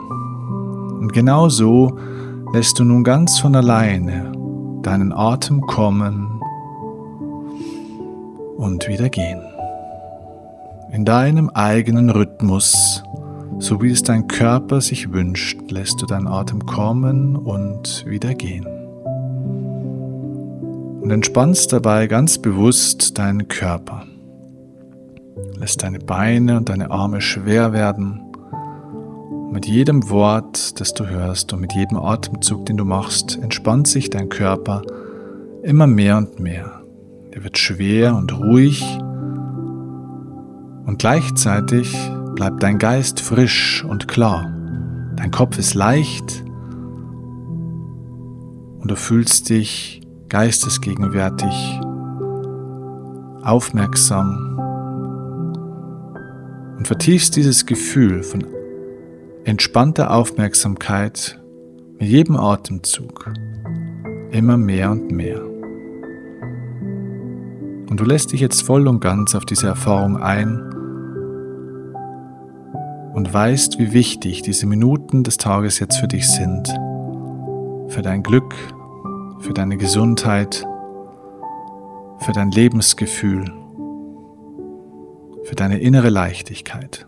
Und 1.01 1.13
genau 1.13 1.49
so 1.49 1.99
lässt 2.53 2.79
du 2.79 2.85
nun 2.85 3.05
ganz 3.05 3.39
von 3.39 3.55
alleine 3.55 4.33
deinen 4.83 5.13
Atem 5.13 5.61
kommen 5.63 6.41
und 8.57 8.89
wieder 8.89 9.09
gehen. 9.09 9.52
In 10.93 11.07
deinem 11.07 11.49
eigenen 11.49 12.11
Rhythmus, 12.11 13.03
so 13.59 13.81
wie 13.81 13.91
es 13.91 14.03
dein 14.03 14.29
Körper 14.29 14.83
sich 14.83 15.11
wünscht, 15.11 15.71
lässt 15.71 16.03
du 16.03 16.07
deinen 16.07 16.29
Atem 16.29 16.67
kommen 16.67 17.35
und 17.35 18.05
wieder 18.07 18.35
gehen. 18.35 18.67
Und 21.01 21.11
entspannst 21.11 21.73
dabei 21.73 22.09
ganz 22.09 22.37
bewusst 22.37 23.17
deinen 23.17 23.49
Körper. 23.49 24.05
Lässt 25.57 25.83
deine 25.83 25.99
Beine 25.99 26.59
und 26.59 26.69
deine 26.69 26.91
Arme 26.91 27.23
schwer 27.23 27.73
werden. 27.73 28.21
mit 29.51 29.67
jedem 29.67 30.11
Wort, 30.11 30.79
das 30.79 30.93
du 30.93 31.07
hörst 31.07 31.55
und 31.55 31.61
mit 31.61 31.73
jedem 31.75 31.99
Atemzug, 31.99 32.67
den 32.67 32.77
du 32.77 32.85
machst, 32.85 33.39
entspannt 33.43 33.87
sich 33.87 34.11
dein 34.11 34.29
Körper 34.29 34.83
immer 35.63 35.87
mehr 35.87 36.19
und 36.19 36.39
mehr. 36.39 36.83
Er 37.31 37.45
wird 37.45 37.57
schwer 37.57 38.15
und 38.15 38.39
ruhig 38.39 38.99
und 40.87 40.99
gleichzeitig 40.99 41.97
bleibt 42.35 42.63
dein 42.63 42.79
Geist 42.79 43.21
frisch 43.21 43.85
und 43.85 44.09
klar. 44.09 44.53
Dein 45.17 45.31
Kopf 45.31 45.59
ist 45.59 45.75
leicht 45.75 46.43
und 48.81 48.91
du 48.91 48.97
fühlst 48.97 49.49
dich 49.49 50.01
geistesgegenwärtig, 50.29 51.81
aufmerksam 53.43 54.59
und 56.79 56.87
vertiefst 56.87 57.37
dieses 57.37 57.67
Gefühl 57.67 58.23
von 58.23 58.45
entspannter 59.45 60.11
Aufmerksamkeit 60.11 61.41
mit 61.99 62.09
jedem 62.09 62.37
Atemzug 62.37 63.31
immer 64.33 64.57
mehr 64.57 64.91
und 64.91 65.11
mehr. 65.13 65.45
Und 67.89 68.01
du 68.01 68.05
lässt 68.05 68.33
dich 68.33 68.41
jetzt 68.41 68.63
voll 68.63 68.89
und 68.89 69.01
ganz 69.01 69.35
auf 69.35 69.45
diese 69.45 69.67
Erfahrung 69.67 70.17
ein 70.17 70.72
und 73.15 73.33
weißt, 73.33 73.79
wie 73.79 73.93
wichtig 73.93 74.43
diese 74.43 74.67
Minuten 74.67 75.25
des 75.25 75.37
Tages 75.37 75.79
jetzt 75.79 75.99
für 75.99 76.09
dich 76.09 76.29
sind, 76.29 76.69
für 77.89 78.03
dein 78.03 78.23
Glück, 78.23 78.55
für 79.41 79.53
deine 79.53 79.77
Gesundheit, 79.77 80.67
für 82.21 82.33
dein 82.33 82.51
Lebensgefühl 82.51 83.53
für 85.45 85.57
deine 85.57 85.79
innere 85.81 86.09
Leichtigkeit. 86.09 87.07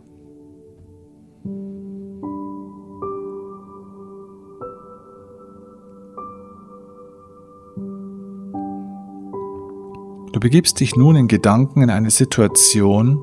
Du 10.32 10.40
begibst 10.40 10.80
dich 10.80 10.96
nun 10.96 11.16
in 11.16 11.28
Gedanken 11.28 11.80
in 11.80 11.90
eine 11.90 12.10
Situation, 12.10 13.22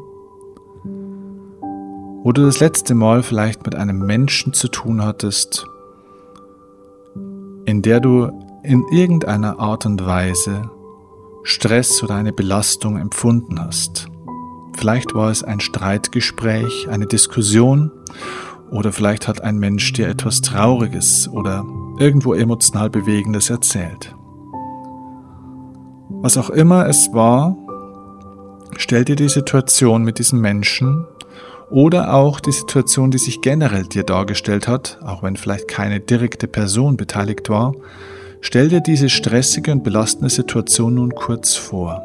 wo 2.24 2.32
du 2.32 2.44
das 2.44 2.60
letzte 2.60 2.94
Mal 2.94 3.24
vielleicht 3.24 3.66
mit 3.66 3.76
einem 3.76 4.00
Menschen 4.00 4.54
zu 4.54 4.68
tun 4.68 5.04
hattest, 5.04 5.66
in 7.66 7.82
der 7.82 8.00
du 8.00 8.32
in 8.64 8.86
irgendeiner 8.92 9.60
Art 9.60 9.86
und 9.86 10.06
Weise 10.06 10.70
Stress 11.44 12.04
oder 12.04 12.16
eine 12.16 12.32
Belastung 12.32 12.98
empfunden 12.98 13.60
hast. 13.60 14.08
Vielleicht 14.78 15.16
war 15.16 15.32
es 15.32 15.44
ein 15.44 15.60
Streitgespräch, 15.60 16.88
eine 16.90 17.08
Diskussion 17.08 17.92
oder 18.70 18.92
vielleicht 18.92 19.28
hat 19.28 19.44
ein 19.44 19.58
Mensch 19.58 19.92
dir 19.94 20.08
etwas 20.08 20.42
Trauriges 20.42 21.28
oder 21.28 21.66
irgendwo 21.98 22.36
emotional 22.36 22.90
Bewegendes 22.92 23.50
erzählt. 23.50 24.16
Was 26.22 26.38
auch 26.38 26.52
immer 26.52 26.88
es 26.88 27.10
war, 27.14 27.58
stell 28.78 29.06
dir 29.06 29.16
die 29.16 29.30
Situation 29.30 30.04
mit 30.04 30.20
diesem 30.20 30.40
Menschen 30.40 31.06
oder 31.72 32.14
auch 32.14 32.40
die 32.40 32.52
Situation, 32.52 33.12
die 33.12 33.18
sich 33.18 33.42
generell 33.42 33.86
dir 33.86 34.04
dargestellt 34.04 34.68
hat, 34.68 35.00
auch 35.04 35.24
wenn 35.24 35.38
vielleicht 35.38 35.68
keine 35.68 36.00
direkte 36.00 36.48
Person 36.48 36.98
beteiligt 36.98 37.50
war, 37.50 37.74
stell 38.42 38.68
dir 38.70 38.82
diese 38.82 39.10
stressige 39.10 39.72
und 39.72 39.84
belastende 39.84 40.30
Situation 40.30 40.96
nun 40.96 41.16
kurz 41.16 41.56
vor. 41.56 42.04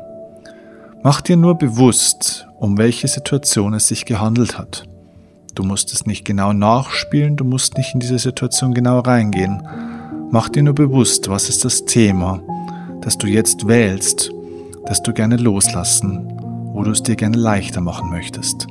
Mach 1.02 1.20
dir 1.20 1.37
nur 1.37 1.56
bewusst, 1.56 2.46
um 2.58 2.78
welche 2.78 3.08
Situation 3.08 3.75
es 3.75 3.88
sich 3.88 4.04
gehandelt 4.06 4.58
hat. 4.58 4.85
Du 5.54 5.62
musst 5.62 5.92
es 5.92 6.06
nicht 6.06 6.25
genau 6.25 6.52
nachspielen, 6.52 7.37
du 7.37 7.44
musst 7.44 7.76
nicht 7.76 7.94
in 7.94 8.00
diese 8.00 8.18
Situation 8.18 8.75
genau 8.75 9.00
reingehen. 9.00 9.66
Mach 10.30 10.49
dir 10.49 10.62
nur 10.62 10.75
bewusst, 10.75 11.28
was 11.28 11.49
ist 11.49 11.64
das 11.64 11.85
Thema, 11.85 12.40
das 13.00 13.18
du 13.18 13.26
jetzt 13.26 13.66
wählst, 13.66 14.30
das 14.87 15.02
du 15.02 15.12
gerne 15.12 15.37
loslassen, 15.37 16.28
wo 16.73 16.82
du 16.82 16.90
es 16.90 17.02
dir 17.02 17.16
gerne 17.16 17.37
leichter 17.37 17.80
machen 17.80 18.11
möchtest. 18.11 18.66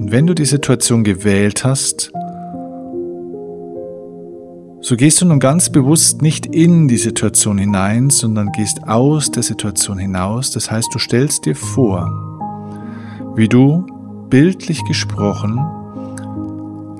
Und 0.00 0.12
wenn 0.12 0.26
du 0.26 0.34
die 0.34 0.46
Situation 0.46 1.04
gewählt 1.04 1.62
hast, 1.62 2.10
so 4.80 4.96
gehst 4.96 5.20
du 5.20 5.26
nun 5.26 5.40
ganz 5.40 5.68
bewusst 5.68 6.22
nicht 6.22 6.46
in 6.46 6.88
die 6.88 6.96
Situation 6.96 7.58
hinein, 7.58 8.08
sondern 8.08 8.50
gehst 8.50 8.88
aus 8.88 9.30
der 9.30 9.42
Situation 9.42 9.98
hinaus. 9.98 10.52
Das 10.52 10.70
heißt, 10.70 10.88
du 10.94 10.98
stellst 10.98 11.44
dir 11.44 11.54
vor, 11.54 12.08
wie 13.36 13.46
du, 13.46 13.84
bildlich 14.30 14.82
gesprochen, 14.86 15.58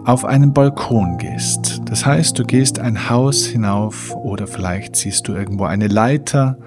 auf 0.04 0.26
einen 0.26 0.52
Balkon 0.52 1.16
gehst. 1.16 1.80
Das 1.86 2.04
heißt, 2.04 2.38
du 2.38 2.44
gehst 2.44 2.80
ein 2.80 3.08
Haus 3.08 3.46
hinauf 3.46 4.14
oder 4.14 4.46
vielleicht 4.46 4.94
siehst 4.94 5.26
du 5.26 5.32
irgendwo 5.32 5.64
eine 5.64 5.86
Leiter 5.86 6.58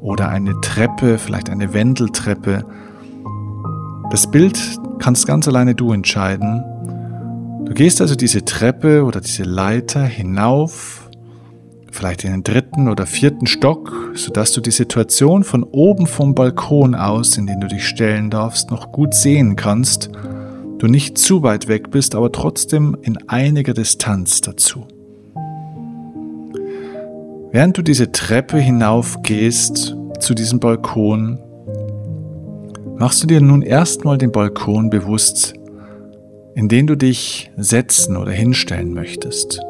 oder 0.00 0.30
eine 0.30 0.58
Treppe, 0.62 1.18
vielleicht 1.18 1.50
eine 1.50 1.74
Wendeltreppe. 1.74 2.64
Das 4.10 4.30
Bild 4.30 4.58
kannst 4.98 5.26
ganz 5.26 5.48
alleine 5.48 5.74
du 5.74 5.92
entscheiden. 5.92 6.64
Du 7.64 7.72
gehst 7.72 8.00
also 8.00 8.14
diese 8.14 8.44
Treppe 8.44 9.04
oder 9.04 9.20
diese 9.20 9.42
Leiter 9.42 10.04
hinauf, 10.04 11.08
vielleicht 11.90 12.24
in 12.24 12.32
den 12.32 12.44
dritten 12.44 12.88
oder 12.88 13.06
vierten 13.06 13.46
Stock, 13.46 14.12
sodass 14.14 14.52
du 14.52 14.60
die 14.60 14.70
Situation 14.70 15.44
von 15.44 15.62
oben 15.62 16.06
vom 16.06 16.34
Balkon 16.34 16.94
aus, 16.94 17.36
in 17.36 17.46
den 17.46 17.60
du 17.60 17.68
dich 17.68 17.86
stellen 17.86 18.30
darfst, 18.30 18.70
noch 18.70 18.92
gut 18.92 19.14
sehen 19.14 19.56
kannst. 19.56 20.10
Du 20.78 20.88
nicht 20.88 21.16
zu 21.16 21.42
weit 21.42 21.68
weg 21.68 21.90
bist, 21.90 22.14
aber 22.14 22.32
trotzdem 22.32 22.96
in 23.00 23.28
einiger 23.28 23.72
Distanz 23.72 24.40
dazu. 24.40 24.86
Während 27.52 27.78
du 27.78 27.82
diese 27.82 28.10
Treppe 28.10 28.58
hinaufgehst 28.58 29.96
zu 30.18 30.34
diesem 30.34 30.58
Balkon, 30.58 31.38
machst 32.96 33.22
du 33.22 33.26
dir 33.26 33.40
nun 33.40 33.62
erstmal 33.62 34.18
den 34.18 34.32
Balkon 34.32 34.90
bewusst 34.90 35.54
in 36.54 36.68
den 36.68 36.86
du 36.86 36.96
dich 36.96 37.50
setzen 37.56 38.16
oder 38.16 38.32
hinstellen 38.32 38.94
möchtest. 38.94 39.60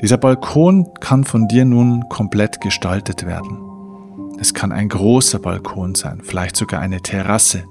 Dieser 0.00 0.16
Balkon 0.16 0.88
kann 1.00 1.24
von 1.24 1.46
dir 1.46 1.64
nun 1.64 2.08
komplett 2.08 2.60
gestaltet 2.60 3.24
werden. 3.24 3.58
Es 4.40 4.52
kann 4.52 4.72
ein 4.72 4.88
großer 4.88 5.38
Balkon 5.38 5.94
sein, 5.94 6.20
vielleicht 6.22 6.56
sogar 6.56 6.80
eine 6.80 7.00
Terrasse. 7.00 7.64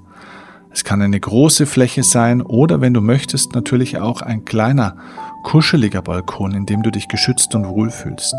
Es 0.70 0.84
kann 0.84 1.02
eine 1.02 1.20
große 1.20 1.66
Fläche 1.66 2.02
sein 2.02 2.40
oder 2.40 2.80
wenn 2.80 2.94
du 2.94 3.02
möchtest 3.02 3.54
natürlich 3.54 3.98
auch 3.98 4.22
ein 4.22 4.46
kleiner, 4.46 4.96
kuscheliger 5.44 6.00
Balkon, 6.00 6.52
in 6.52 6.64
dem 6.64 6.82
du 6.82 6.90
dich 6.90 7.08
geschützt 7.08 7.54
und 7.54 7.68
wohlfühlst. 7.68 8.34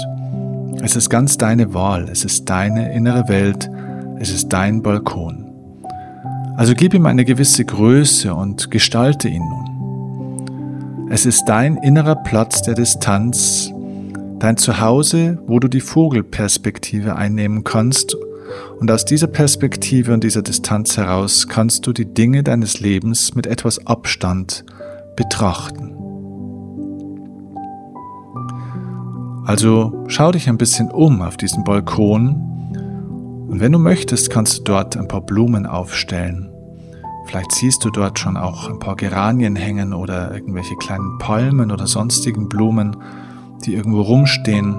Es 0.81 0.95
ist 0.95 1.11
ganz 1.11 1.37
deine 1.37 1.75
Wahl, 1.75 2.09
es 2.09 2.25
ist 2.25 2.49
deine 2.49 2.91
innere 2.91 3.27
Welt, 3.27 3.69
es 4.17 4.31
ist 4.31 4.49
dein 4.49 4.81
Balkon. 4.81 5.42
Also 6.55 6.75
gib 6.75 6.93
ihm 6.93 7.07
eine 7.07 7.25
gewisse 7.25 7.65
Größe 7.65 8.33
und 8.33 8.69
gestalte 8.69 9.27
ihn 9.27 9.43
nun. 9.43 11.07
Es 11.09 11.25
ist 11.25 11.45
dein 11.45 11.77
innerer 11.77 12.15
Platz 12.15 12.61
der 12.61 12.75
Distanz, 12.75 13.71
dein 14.39 14.57
Zuhause, 14.57 15.39
wo 15.47 15.59
du 15.59 15.67
die 15.67 15.81
Vogelperspektive 15.81 17.15
einnehmen 17.15 17.63
kannst 17.63 18.15
und 18.79 18.91
aus 18.91 19.03
dieser 19.05 19.27
Perspektive 19.27 20.13
und 20.13 20.23
dieser 20.23 20.43
Distanz 20.43 20.97
heraus 20.97 21.47
kannst 21.47 21.87
du 21.87 21.93
die 21.93 22.13
Dinge 22.13 22.43
deines 22.43 22.79
Lebens 22.79 23.33
mit 23.33 23.47
etwas 23.47 23.87
Abstand 23.87 24.63
betrachten. 25.15 25.95
Also 29.45 30.05
schau 30.07 30.31
dich 30.31 30.47
ein 30.49 30.57
bisschen 30.57 30.91
um 30.91 31.21
auf 31.21 31.35
diesem 31.35 31.63
Balkon 31.63 32.52
und 33.53 33.59
wenn 33.59 33.71
du 33.71 33.77
möchtest, 33.77 34.31
kannst 34.31 34.57
du 34.57 34.63
dort 34.63 34.97
ein 34.97 35.07
paar 35.07 35.21
Blumen 35.21 35.67
aufstellen. 35.67 36.49
Vielleicht 37.27 37.51
siehst 37.51 37.85
du 37.85 37.91
dort 37.91 38.17
schon 38.17 38.35
auch 38.35 38.67
ein 38.67 38.79
paar 38.79 38.95
Geranien 38.95 39.55
hängen 39.55 39.93
oder 39.93 40.33
irgendwelche 40.33 40.75
kleinen 40.77 41.19
Palmen 41.19 41.69
oder 41.69 41.85
sonstigen 41.85 42.49
Blumen, 42.49 42.97
die 43.63 43.75
irgendwo 43.75 44.01
rumstehen. 44.01 44.73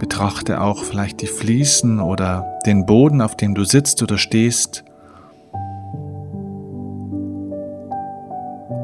Betrachte 0.00 0.60
auch 0.60 0.82
vielleicht 0.82 1.22
die 1.22 1.28
Fliesen 1.28 2.00
oder 2.00 2.44
den 2.66 2.84
Boden, 2.84 3.20
auf 3.20 3.36
dem 3.36 3.54
du 3.54 3.62
sitzt 3.62 4.02
oder 4.02 4.18
stehst. 4.18 4.82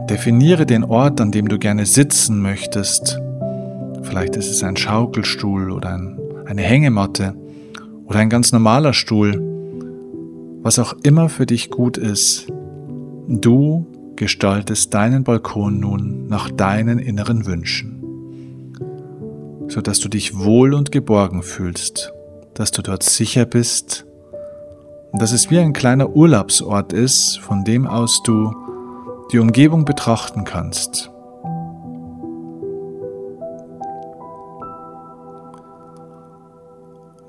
Definiere 0.09 0.65
den 0.65 0.85
Ort, 0.85 1.21
an 1.21 1.33
dem 1.33 1.49
du 1.49 1.59
gerne 1.59 1.87
sitzen 1.87 2.41
möchtest. 2.41 3.21
Vielleicht 4.05 4.37
ist 4.37 4.49
es 4.49 4.63
ein 4.63 4.77
Schaukelstuhl 4.77 5.73
oder 5.73 5.95
ein 5.95 6.22
eine 6.53 6.63
Hängematte 6.63 7.35
oder 8.05 8.19
ein 8.19 8.29
ganz 8.29 8.53
normaler 8.53 8.93
Stuhl, 8.93 9.41
was 10.63 10.79
auch 10.79 10.93
immer 11.03 11.31
für 11.31 11.47
dich 11.47 11.71
gut 11.71 11.97
ist. 11.97 12.47
Du 13.27 13.87
gestaltest 14.17 14.93
deinen 14.93 15.25
Balkon 15.25 15.81
nun 15.81 16.27
nach 16.27 16.51
deinen 16.51 16.99
inneren 16.99 17.47
Wünschen, 17.47 18.75
sodass 19.69 19.99
du 20.01 20.11
dich 20.11 20.39
wohl 20.39 20.75
und 20.75 20.93
geborgen 20.93 21.43
fühlst, 21.43 22.13
dass 22.53 22.71
du 22.71 22.83
dort 22.83 23.03
sicher 23.03 23.47
bist 23.47 24.05
und 25.11 25.23
dass 25.23 25.33
es 25.33 25.51
wie 25.51 25.59
ein 25.59 25.73
kleiner 25.73 26.15
Urlaubsort 26.15 26.93
ist, 26.93 27.39
von 27.39 27.65
dem 27.65 27.87
aus 27.87 28.23
du 28.23 28.55
die 29.33 29.39
Umgebung 29.39 29.87
betrachten 29.87 30.45
kannst 30.45 31.12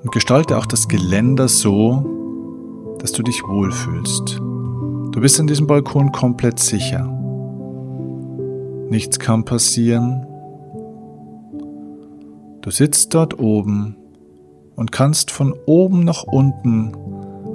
Und 0.04 0.12
gestalte 0.12 0.58
auch 0.58 0.66
das 0.66 0.86
Geländer 0.86 1.48
so, 1.48 2.96
dass 3.00 3.12
du 3.12 3.22
dich 3.22 3.42
wohlfühlst. 3.42 4.36
Du 4.38 5.20
bist 5.20 5.40
an 5.40 5.46
diesem 5.46 5.66
Balkon 5.66 6.12
komplett 6.12 6.58
sicher. 6.58 7.10
Nichts 8.90 9.18
kann 9.18 9.44
passieren. 9.44 10.26
Du 12.60 12.70
sitzt 12.70 13.14
dort 13.14 13.38
oben 13.38 13.96
und 14.76 14.92
kannst 14.92 15.30
von 15.30 15.54
oben 15.66 16.04
nach 16.04 16.22
unten 16.24 16.92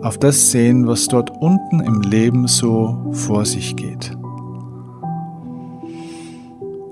auf 0.01 0.17
das 0.17 0.51
sehen, 0.51 0.87
was 0.87 1.07
dort 1.07 1.29
unten 1.41 1.81
im 1.81 2.01
Leben 2.01 2.47
so 2.47 3.09
vor 3.11 3.45
sich 3.45 3.75
geht. 3.75 4.17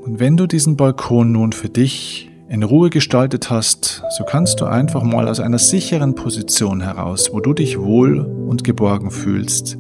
Und 0.04 0.20
wenn 0.20 0.38
du 0.38 0.46
diesen 0.46 0.78
Balkon 0.78 1.32
nun 1.32 1.52
für 1.52 1.70
dich 1.70 2.30
in 2.50 2.64
Ruhe 2.64 2.90
gestaltet 2.90 3.50
hast, 3.50 4.04
so 4.18 4.24
kannst 4.24 4.62
du 4.62 4.66
einfach 4.66 5.04
mal 5.04 5.28
aus 5.28 5.40
einer 5.40 5.60
sicheren 5.60 6.16
Position 6.16 6.82
heraus, 6.82 7.30
wo 7.34 7.42
du 7.42 7.54
dich 7.54 7.80
wohl 7.80 8.20
und 8.20 8.64
geborgen 8.64 9.12
fühlst, 9.12 9.78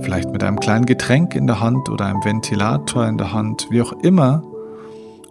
vielleicht 0.00 0.30
mit 0.30 0.42
einem 0.42 0.58
kleinen 0.58 0.86
Getränk 0.86 1.34
in 1.34 1.46
der 1.46 1.60
Hand 1.60 1.90
oder 1.90 2.06
einem 2.06 2.24
Ventilator 2.24 3.06
in 3.06 3.18
der 3.18 3.32
Hand, 3.32 3.66
wie 3.70 3.82
auch 3.82 3.92
immer 4.02 4.42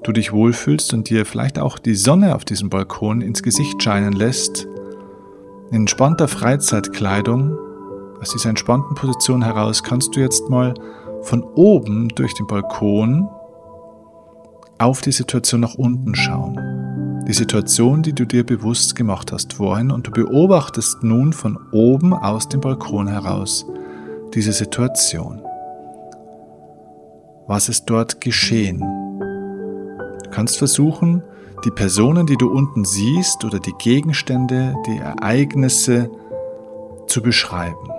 du 0.04 0.12
dich 0.12 0.32
wohlfühlst 0.32 0.94
und 0.94 1.10
dir 1.10 1.26
vielleicht 1.26 1.60
auch 1.60 1.80
die 1.80 1.96
Sonne 1.96 2.36
auf 2.36 2.46
diesem 2.46 2.70
Balkon 2.70 3.22
ins 3.22 3.44
Gesicht 3.44 3.82
scheinen 3.82 4.14
lässt, 4.14 4.68
in 5.72 5.78
entspannter 5.78 6.28
Freizeitkleidung, 6.28 7.58
aus 8.20 8.32
dieser 8.32 8.50
entspannten 8.50 8.96
Position 8.96 9.44
heraus 9.44 9.84
kannst 9.84 10.16
du 10.16 10.20
jetzt 10.20 10.50
mal 10.50 10.76
von 11.24 11.44
oben 11.44 12.10
durch 12.10 12.34
den 12.36 12.46
Balkon 12.46 13.28
auf 14.82 15.02
die 15.02 15.12
Situation 15.12 15.62
nach 15.62 15.76
unten 15.76 16.16
schauen. 16.16 16.58
Die 17.28 17.34
Situation, 17.34 18.02
die 18.02 18.14
du 18.14 18.26
dir 18.26 18.44
bewusst 18.44 18.96
gemacht 18.96 19.32
hast 19.32 19.54
vorhin 19.54 19.92
und 19.92 20.08
du 20.08 20.12
beobachtest 20.12 21.04
nun 21.04 21.34
von 21.34 21.58
oben 21.72 22.14
aus 22.14 22.50
dem 22.50 22.62
Balkon 22.62 23.08
heraus 23.08 23.66
diese 24.34 24.54
Situation. 24.54 25.42
Was 27.46 27.70
ist 27.70 27.86
dort 27.86 28.22
geschehen? 28.22 28.80
Du 30.24 30.30
kannst 30.32 30.58
versuchen, 30.58 31.22
die 31.64 31.72
Personen, 31.72 32.26
die 32.26 32.38
du 32.38 32.50
unten 32.50 32.84
siehst 32.84 33.46
oder 33.46 33.60
die 33.60 33.76
Gegenstände, 33.78 34.76
die 34.88 34.98
Ereignisse 34.98 36.10
zu 37.08 37.22
beschreiben. 37.22 37.90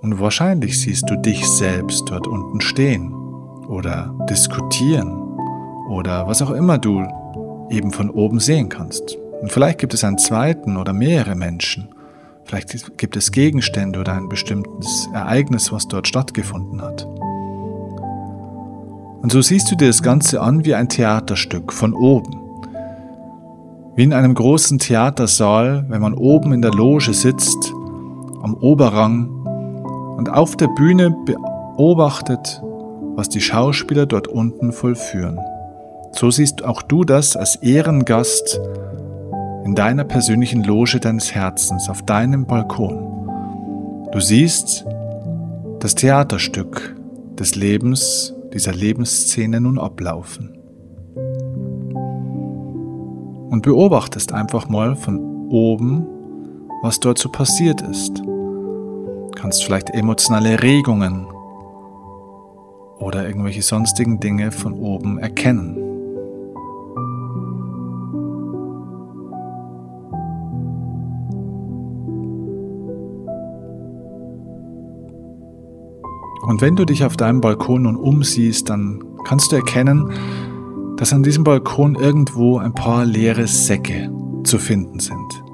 Und 0.00 0.18
wahrscheinlich 0.18 0.80
siehst 0.80 1.10
du 1.10 1.16
dich 1.16 1.46
selbst 1.46 2.04
dort 2.08 2.26
unten 2.26 2.62
stehen 2.62 3.14
oder 3.70 4.14
diskutieren 4.28 5.12
oder 5.88 6.26
was 6.26 6.42
auch 6.42 6.50
immer 6.50 6.76
du 6.78 7.06
eben 7.70 7.92
von 7.92 8.10
oben 8.10 8.40
sehen 8.40 8.68
kannst. 8.68 9.16
Und 9.40 9.50
vielleicht 9.50 9.78
gibt 9.78 9.94
es 9.94 10.04
einen 10.04 10.18
zweiten 10.18 10.76
oder 10.76 10.92
mehrere 10.92 11.34
Menschen. 11.34 11.88
Vielleicht 12.44 12.98
gibt 12.98 13.16
es 13.16 13.32
Gegenstände 13.32 14.00
oder 14.00 14.12
ein 14.12 14.28
bestimmtes 14.28 15.08
Ereignis, 15.14 15.72
was 15.72 15.88
dort 15.88 16.08
stattgefunden 16.08 16.82
hat. 16.82 17.06
Und 19.22 19.30
so 19.30 19.40
siehst 19.40 19.70
du 19.70 19.76
dir 19.76 19.86
das 19.86 20.02
Ganze 20.02 20.40
an 20.40 20.64
wie 20.64 20.74
ein 20.74 20.88
Theaterstück 20.88 21.72
von 21.72 21.94
oben. 21.94 22.36
Wie 23.94 24.02
in 24.02 24.12
einem 24.12 24.34
großen 24.34 24.78
Theatersaal, 24.78 25.84
wenn 25.88 26.00
man 26.00 26.14
oben 26.14 26.52
in 26.52 26.62
der 26.62 26.72
Loge 26.72 27.12
sitzt, 27.12 27.72
am 28.42 28.54
Oberrang 28.54 29.28
und 30.16 30.30
auf 30.30 30.56
der 30.56 30.68
Bühne 30.68 31.14
beobachtet, 31.24 32.62
was 33.20 33.28
die 33.28 33.42
Schauspieler 33.42 34.06
dort 34.06 34.28
unten 34.28 34.72
vollführen. 34.72 35.38
So 36.12 36.30
siehst 36.30 36.64
auch 36.64 36.80
du 36.80 37.04
das 37.04 37.36
als 37.36 37.56
Ehrengast 37.56 38.58
in 39.62 39.74
deiner 39.74 40.04
persönlichen 40.04 40.64
Loge 40.64 41.00
deines 41.00 41.34
Herzens, 41.34 41.90
auf 41.90 42.00
deinem 42.00 42.46
Balkon. 42.46 44.08
Du 44.10 44.20
siehst 44.20 44.86
das 45.80 45.94
Theaterstück 45.96 46.96
des 47.38 47.56
Lebens, 47.56 48.34
dieser 48.54 48.72
Lebensszene 48.72 49.60
nun 49.60 49.78
ablaufen 49.78 50.56
und 53.50 53.60
beobachtest 53.60 54.32
einfach 54.32 54.70
mal 54.70 54.96
von 54.96 55.50
oben, 55.50 56.06
was 56.80 57.00
dort 57.00 57.18
so 57.18 57.28
passiert 57.28 57.82
ist. 57.82 58.16
Du 58.16 59.30
kannst 59.34 59.62
vielleicht 59.62 59.90
emotionale 59.90 60.62
Regungen 60.62 61.26
oder 63.00 63.26
irgendwelche 63.26 63.62
sonstigen 63.62 64.20
Dinge 64.20 64.52
von 64.52 64.74
oben 64.74 65.18
erkennen. 65.18 65.76
Und 76.42 76.60
wenn 76.62 76.76
du 76.76 76.84
dich 76.84 77.04
auf 77.04 77.16
deinem 77.16 77.40
Balkon 77.40 77.82
nun 77.82 77.96
umsiehst, 77.96 78.68
dann 78.70 79.02
kannst 79.24 79.52
du 79.52 79.56
erkennen, 79.56 80.12
dass 80.96 81.12
an 81.12 81.22
diesem 81.22 81.44
Balkon 81.44 81.94
irgendwo 81.94 82.58
ein 82.58 82.74
paar 82.74 83.04
leere 83.04 83.46
Säcke 83.46 84.10
zu 84.44 84.58
finden 84.58 84.98
sind. 85.00 85.44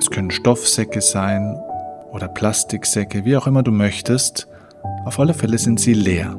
Es 0.00 0.10
können 0.10 0.30
Stoffsäcke 0.30 1.00
sein 1.00 1.56
oder 2.12 2.26
Plastiksäcke, 2.26 3.24
wie 3.24 3.36
auch 3.36 3.46
immer 3.46 3.62
du 3.62 3.70
möchtest. 3.70 4.48
Auf 5.04 5.18
alle 5.18 5.34
Fälle 5.34 5.58
sind 5.58 5.80
sie 5.80 5.94
leer. 5.94 6.36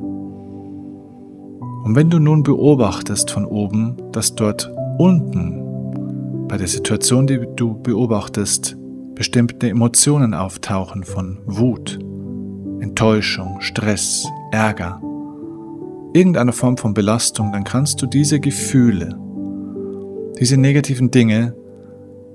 Und 1.83 1.95
wenn 1.95 2.09
du 2.09 2.19
nun 2.19 2.43
beobachtest 2.43 3.29
von 3.29 3.45
oben, 3.45 3.97
dass 4.13 4.35
dort 4.35 4.71
unten 4.97 6.47
bei 6.47 6.57
der 6.57 6.67
Situation, 6.67 7.27
die 7.27 7.45
du 7.55 7.73
beobachtest, 7.81 8.77
bestimmte 9.15 9.69
Emotionen 9.69 10.33
auftauchen 10.33 11.03
von 11.03 11.39
Wut, 11.45 11.99
Enttäuschung, 12.79 13.59
Stress, 13.59 14.25
Ärger, 14.51 15.01
irgendeiner 16.13 16.53
Form 16.53 16.77
von 16.77 16.93
Belastung, 16.93 17.51
dann 17.51 17.63
kannst 17.63 18.01
du 18.01 18.05
diese 18.05 18.39
Gefühle, 18.39 19.17
diese 20.39 20.57
negativen 20.57 21.11
Dinge, 21.11 21.55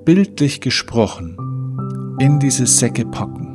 bildlich 0.05 0.61
gesprochen, 0.61 1.37
in 2.19 2.39
diese 2.39 2.67
Säcke 2.67 3.07
packen. 3.07 3.48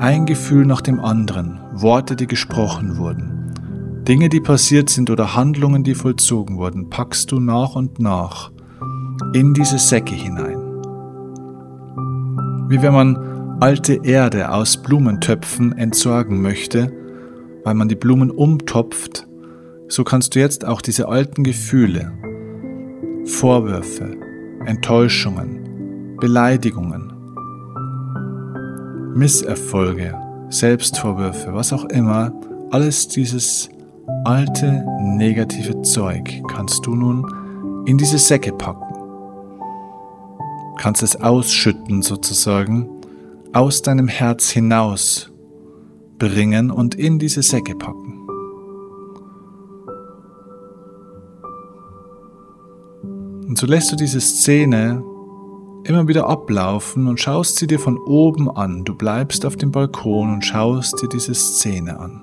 Ein 0.00 0.24
Gefühl 0.24 0.64
nach 0.64 0.80
dem 0.80 0.98
anderen, 0.98 1.60
Worte, 1.74 2.16
die 2.16 2.26
gesprochen 2.26 2.96
wurden, 2.96 3.52
Dinge, 4.08 4.30
die 4.30 4.40
passiert 4.40 4.88
sind 4.88 5.10
oder 5.10 5.36
Handlungen, 5.36 5.84
die 5.84 5.94
vollzogen 5.94 6.56
wurden, 6.56 6.88
packst 6.88 7.30
du 7.30 7.38
nach 7.38 7.76
und 7.76 8.00
nach 8.00 8.50
in 9.34 9.52
diese 9.52 9.78
Säcke 9.78 10.14
hinein. 10.14 10.56
Wie 12.70 12.80
wenn 12.80 12.94
man 12.94 13.58
alte 13.60 14.00
Erde 14.02 14.50
aus 14.50 14.78
Blumentöpfen 14.78 15.76
entsorgen 15.76 16.40
möchte, 16.40 16.90
weil 17.64 17.74
man 17.74 17.90
die 17.90 17.94
Blumen 17.94 18.30
umtopft, 18.30 19.28
so 19.88 20.02
kannst 20.02 20.34
du 20.34 20.38
jetzt 20.38 20.64
auch 20.64 20.80
diese 20.80 21.08
alten 21.08 21.44
Gefühle, 21.44 22.10
Vorwürfe, 23.26 24.16
Enttäuschungen, 24.64 26.16
Beleidigungen, 26.18 27.09
Misserfolge, 29.14 30.14
Selbstvorwürfe, 30.48 31.52
was 31.52 31.72
auch 31.72 31.84
immer, 31.86 32.32
alles 32.70 33.08
dieses 33.08 33.68
alte 34.24 34.84
negative 35.00 35.82
Zeug 35.82 36.42
kannst 36.48 36.86
du 36.86 36.94
nun 36.94 37.24
in 37.86 37.98
diese 37.98 38.18
Säcke 38.18 38.52
packen. 38.52 38.86
Kannst 40.78 41.02
es 41.02 41.20
ausschütten 41.20 42.02
sozusagen, 42.02 42.88
aus 43.52 43.82
deinem 43.82 44.08
Herz 44.08 44.50
hinaus 44.50 45.30
bringen 46.18 46.70
und 46.70 46.94
in 46.94 47.18
diese 47.18 47.42
Säcke 47.42 47.74
packen. 47.74 48.20
Und 53.48 53.58
so 53.58 53.66
lässt 53.66 53.90
du 53.90 53.96
diese 53.96 54.20
Szene 54.20 55.02
immer 55.84 56.08
wieder 56.08 56.28
ablaufen 56.28 57.08
und 57.08 57.20
schaust 57.20 57.56
sie 57.56 57.66
dir 57.66 57.78
von 57.78 57.98
oben 57.98 58.50
an. 58.50 58.84
Du 58.84 58.94
bleibst 58.94 59.46
auf 59.46 59.56
dem 59.56 59.70
Balkon 59.70 60.32
und 60.32 60.44
schaust 60.44 61.00
dir 61.02 61.08
diese 61.08 61.34
Szene 61.34 61.98
an. 61.98 62.22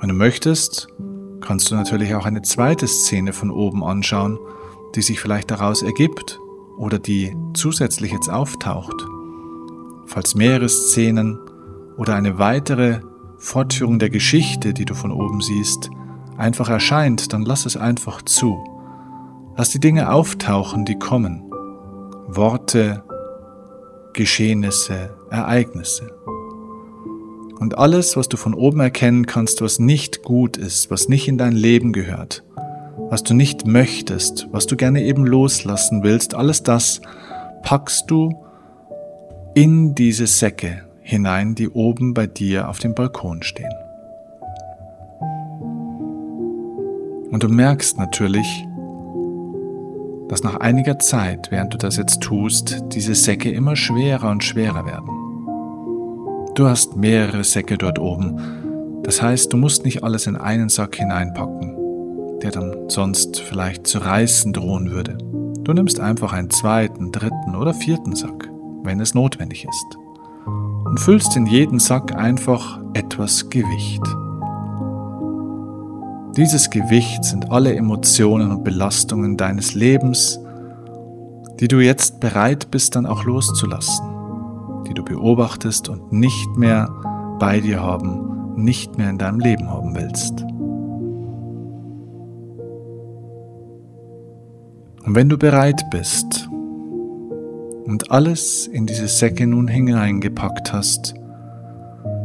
Wenn 0.00 0.08
du 0.08 0.14
möchtest, 0.14 0.88
kannst 1.40 1.70
du 1.70 1.74
natürlich 1.74 2.14
auch 2.14 2.26
eine 2.26 2.42
zweite 2.42 2.86
Szene 2.86 3.32
von 3.32 3.50
oben 3.50 3.84
anschauen, 3.84 4.38
die 4.94 5.02
sich 5.02 5.20
vielleicht 5.20 5.50
daraus 5.50 5.82
ergibt 5.82 6.40
oder 6.76 6.98
die 6.98 7.34
zusätzlich 7.54 8.12
jetzt 8.12 8.28
auftaucht. 8.30 9.06
Falls 10.06 10.34
mehrere 10.34 10.68
Szenen 10.68 11.38
oder 11.96 12.14
eine 12.14 12.38
weitere 12.38 13.00
Fortführung 13.38 13.98
der 13.98 14.10
Geschichte, 14.10 14.74
die 14.74 14.84
du 14.84 14.94
von 14.94 15.12
oben 15.12 15.40
siehst, 15.40 15.90
einfach 16.36 16.68
erscheint, 16.68 17.32
dann 17.32 17.42
lass 17.42 17.66
es 17.66 17.76
einfach 17.76 18.22
zu. 18.22 18.73
Lass 19.56 19.70
die 19.70 19.78
Dinge 19.78 20.12
auftauchen, 20.12 20.84
die 20.84 20.98
kommen. 20.98 21.44
Worte, 22.26 23.04
Geschehnisse, 24.12 25.14
Ereignisse. 25.30 26.12
Und 27.60 27.78
alles, 27.78 28.16
was 28.16 28.28
du 28.28 28.36
von 28.36 28.52
oben 28.52 28.80
erkennen 28.80 29.26
kannst, 29.26 29.62
was 29.62 29.78
nicht 29.78 30.24
gut 30.24 30.56
ist, 30.56 30.90
was 30.90 31.08
nicht 31.08 31.28
in 31.28 31.38
dein 31.38 31.52
Leben 31.52 31.92
gehört, 31.92 32.42
was 33.10 33.22
du 33.22 33.32
nicht 33.32 33.64
möchtest, 33.64 34.48
was 34.50 34.66
du 34.66 34.74
gerne 34.74 35.02
eben 35.02 35.24
loslassen 35.24 36.02
willst, 36.02 36.34
alles 36.34 36.64
das 36.64 37.00
packst 37.62 38.10
du 38.10 38.44
in 39.54 39.94
diese 39.94 40.26
Säcke, 40.26 40.82
hinein, 41.00 41.54
die 41.54 41.68
oben 41.68 42.12
bei 42.12 42.26
dir 42.26 42.68
auf 42.68 42.80
dem 42.80 42.94
Balkon 42.94 43.44
stehen. 43.44 43.72
Und 47.30 47.42
du 47.42 47.48
merkst 47.48 47.98
natürlich, 47.98 48.66
dass 50.34 50.42
nach 50.42 50.56
einiger 50.56 50.98
Zeit, 50.98 51.52
während 51.52 51.74
du 51.74 51.78
das 51.78 51.96
jetzt 51.96 52.20
tust, 52.20 52.82
diese 52.92 53.14
Säcke 53.14 53.52
immer 53.52 53.76
schwerer 53.76 54.32
und 54.32 54.42
schwerer 54.42 54.84
werden. 54.84 55.08
Du 56.56 56.66
hast 56.66 56.96
mehrere 56.96 57.44
Säcke 57.44 57.78
dort 57.78 58.00
oben. 58.00 59.00
Das 59.04 59.22
heißt, 59.22 59.52
du 59.52 59.56
musst 59.56 59.84
nicht 59.84 60.02
alles 60.02 60.26
in 60.26 60.34
einen 60.34 60.70
Sack 60.70 60.96
hineinpacken, 60.96 62.40
der 62.42 62.50
dann 62.50 62.74
sonst 62.88 63.38
vielleicht 63.42 63.86
zu 63.86 63.98
reißen 63.98 64.52
drohen 64.52 64.90
würde. 64.90 65.18
Du 65.62 65.72
nimmst 65.72 66.00
einfach 66.00 66.32
einen 66.32 66.50
zweiten, 66.50 67.12
dritten 67.12 67.54
oder 67.54 67.72
vierten 67.72 68.16
Sack, 68.16 68.50
wenn 68.82 68.98
es 68.98 69.14
notwendig 69.14 69.64
ist 69.64 69.98
und 70.84 70.98
füllst 70.98 71.36
in 71.36 71.46
jeden 71.46 71.78
Sack 71.78 72.16
einfach 72.16 72.80
etwas 72.94 73.50
Gewicht. 73.50 74.02
Dieses 76.36 76.70
Gewicht 76.70 77.24
sind 77.24 77.50
alle 77.52 77.74
Emotionen 77.74 78.50
und 78.50 78.64
Belastungen 78.64 79.36
deines 79.36 79.74
Lebens, 79.74 80.40
die 81.60 81.68
du 81.68 81.78
jetzt 81.78 82.18
bereit 82.18 82.70
bist 82.70 82.96
dann 82.96 83.06
auch 83.06 83.24
loszulassen, 83.24 84.04
die 84.88 84.94
du 84.94 85.04
beobachtest 85.04 85.88
und 85.88 86.12
nicht 86.12 86.56
mehr 86.56 86.88
bei 87.38 87.60
dir 87.60 87.80
haben, 87.80 88.54
nicht 88.56 88.98
mehr 88.98 89.10
in 89.10 89.18
deinem 89.18 89.38
Leben 89.38 89.70
haben 89.70 89.94
willst. 89.94 90.42
Und 95.06 95.14
wenn 95.14 95.28
du 95.28 95.38
bereit 95.38 95.84
bist, 95.90 96.48
und 97.84 98.10
alles 98.10 98.66
in 98.66 98.86
diese 98.86 99.08
Säcke 99.08 99.46
nun 99.46 99.68
hineingepackt 99.68 100.72
hast, 100.72 101.14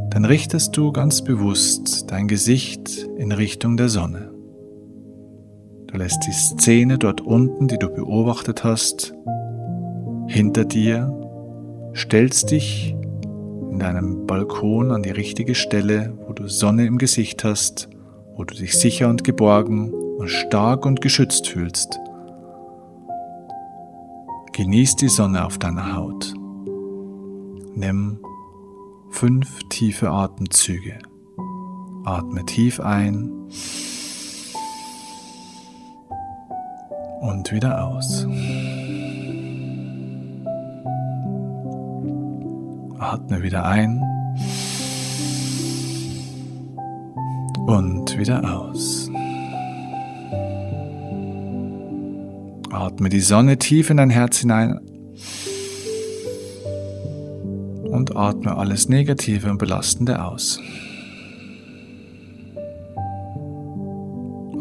dann 0.09 0.25
richtest 0.25 0.75
du 0.75 0.91
ganz 0.91 1.23
bewusst 1.23 2.11
dein 2.11 2.27
Gesicht 2.27 3.07
in 3.17 3.31
Richtung 3.31 3.77
der 3.77 3.89
Sonne. 3.89 4.31
Du 5.87 5.97
lässt 5.97 6.25
die 6.27 6.31
Szene 6.31 6.97
dort 6.97 7.21
unten, 7.21 7.67
die 7.67 7.77
du 7.77 7.89
beobachtet 7.89 8.63
hast, 8.63 9.13
hinter 10.27 10.65
dir, 10.65 11.11
stellst 11.95 12.51
dich 12.51 12.95
in 13.71 13.79
deinem 13.79 14.25
Balkon 14.27 14.91
an 14.91 15.03
die 15.03 15.11
richtige 15.11 15.55
Stelle, 15.55 16.13
wo 16.27 16.33
du 16.33 16.47
Sonne 16.47 16.85
im 16.85 16.97
Gesicht 16.97 17.43
hast, 17.43 17.89
wo 18.35 18.43
du 18.43 18.55
dich 18.55 18.77
sicher 18.77 19.09
und 19.09 19.23
geborgen 19.23 19.91
und 19.91 20.29
stark 20.29 20.85
und 20.85 21.01
geschützt 21.01 21.47
fühlst. 21.47 21.99
Genieß 24.53 24.97
die 24.97 25.07
Sonne 25.07 25.45
auf 25.45 25.57
deiner 25.57 25.95
Haut. 25.95 26.33
Nimm 27.75 28.19
fünf 29.09 29.59
tiefe 29.69 30.09
Atemzüge. 30.09 30.99
Atme 32.05 32.45
tief 32.45 32.79
ein 32.79 33.31
Und 37.21 37.51
wieder 37.51 37.85
aus. 37.85 38.25
Atme 42.97 43.43
wieder 43.43 43.65
ein. 43.65 44.01
Und 47.67 48.17
wieder 48.17 48.41
aus. 48.57 49.11
Atme 52.71 53.09
die 53.09 53.19
Sonne 53.19 53.57
tief 53.57 53.89
in 53.89 53.97
dein 53.97 54.09
Herz 54.09 54.37
hinein 54.37 54.79
und 57.99 58.15
atme 58.15 58.55
alles 58.55 58.87
Negative 58.87 59.51
und 59.51 59.57
Belastende 59.57 60.23
aus. 60.23 60.61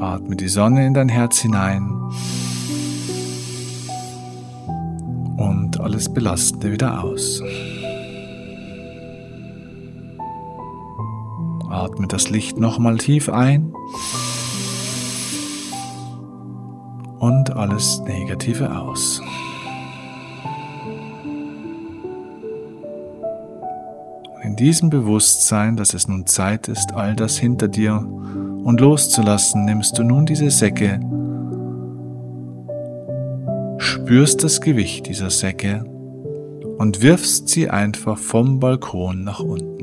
Atme 0.01 0.35
die 0.35 0.49
Sonne 0.49 0.85
in 0.85 0.93
dein 0.93 1.09
Herz 1.09 1.39
hinein 1.39 1.89
und 5.37 5.79
alles 5.79 6.13
Belastende 6.13 6.73
wieder 6.73 7.05
aus. 7.05 7.41
Atme 11.71 12.09
das 12.09 12.31
Licht 12.31 12.59
nochmal 12.59 12.99
tief 12.99 13.29
ein 13.29 13.73
und 17.21 17.51
alles 17.51 18.01
Negative 18.01 18.77
aus. 18.77 19.23
Diesem 24.59 24.91
Bewusstsein, 24.91 25.77
dass 25.77 25.95
es 25.95 26.09
nun 26.09 26.27
Zeit 26.27 26.69
ist, 26.69 26.93
all 26.93 27.15
das 27.15 27.39
hinter 27.39 27.69
dir 27.69 27.97
und 27.99 28.81
loszulassen, 28.81 29.65
nimmst 29.65 29.97
du 29.99 30.03
nun 30.03 30.27
diese 30.27 30.51
Säcke, 30.51 31.01
spürst 33.79 34.43
das 34.43 34.61
Gewicht 34.61 35.07
dieser 35.07 35.31
Säcke 35.31 35.85
und 36.79 37.03
wirfst 37.03 37.49
sie 37.49 37.71
einfach 37.71 38.19
vom 38.19 38.59
Balkon 38.59 39.25
nach 39.25 39.41
unten. 39.41 39.79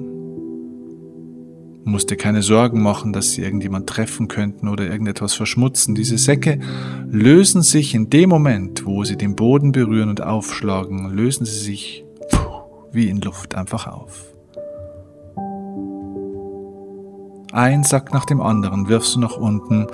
Du 1.84 1.92
musst 1.92 2.10
dir 2.10 2.18
keine 2.18 2.42
Sorgen 2.42 2.82
machen, 2.82 3.14
dass 3.14 3.32
sie 3.32 3.44
irgendjemand 3.44 3.88
treffen 3.88 4.28
könnten 4.28 4.68
oder 4.68 4.86
irgendetwas 4.86 5.36
verschmutzen. 5.36 5.96
Diese 5.96 6.18
Säcke 6.18 6.60
lösen 7.08 7.62
sich 7.62 7.94
in 7.94 8.10
dem 8.10 8.30
Moment, 8.30 8.86
wo 8.86 9.04
sie 9.04 9.18
den 9.18 9.36
Boden 9.36 9.72
berühren 9.72 10.10
und 10.10 10.22
aufschlagen, 10.22 11.12
lösen 11.12 11.46
sie 11.46 11.60
sich 11.60 12.06
wie 12.92 13.08
in 13.10 13.22
Luft 13.22 13.56
einfach 13.56 13.88
auf. 13.88 14.35
Ein 17.56 17.84
Sack 17.84 18.14
nach 18.14 18.26
dem 18.26 18.42
anderen 18.42 18.90
wirfst 18.90 19.16
du 19.16 19.20
nach 19.20 19.38
unten, 19.38 19.88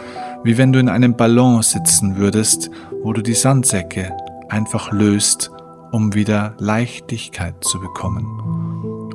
wie 0.43 0.57
wenn 0.57 0.73
du 0.73 0.79
in 0.79 0.89
einem 0.89 1.15
Ballon 1.15 1.61
sitzen 1.61 2.17
würdest, 2.17 2.71
wo 3.03 3.13
du 3.13 3.21
die 3.21 3.35
Sandsäcke 3.35 4.11
einfach 4.49 4.91
löst, 4.91 5.51
um 5.91 6.13
wieder 6.13 6.55
Leichtigkeit 6.57 7.63
zu 7.63 7.79
bekommen, 7.79 8.25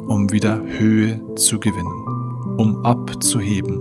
um 0.06 0.30
wieder 0.30 0.60
Höhe 0.78 1.20
zu 1.34 1.58
gewinnen 1.58 2.06
um 2.56 2.84
abzuheben. 2.84 3.80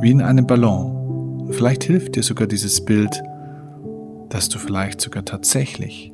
Wie 0.00 0.10
in 0.10 0.20
einem 0.20 0.46
Ballon. 0.46 1.50
vielleicht 1.52 1.84
hilft 1.84 2.16
dir 2.16 2.22
sogar 2.22 2.46
dieses 2.46 2.84
Bild, 2.84 3.22
dass 4.28 4.48
du 4.48 4.58
vielleicht 4.58 5.00
sogar 5.00 5.24
tatsächlich 5.24 6.12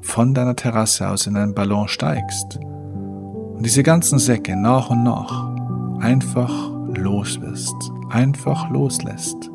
von 0.00 0.34
deiner 0.34 0.56
Terrasse 0.56 1.08
aus 1.08 1.26
in 1.26 1.36
einen 1.36 1.54
Ballon 1.54 1.86
steigst 1.86 2.56
und 2.56 3.64
diese 3.64 3.82
ganzen 3.82 4.18
Säcke 4.18 4.56
nach 4.56 4.90
und 4.90 5.02
nach 5.02 5.51
einfach 6.02 6.70
los 6.94 7.40
wirst, 7.40 7.76
einfach 8.10 8.68
loslässt 8.70 9.50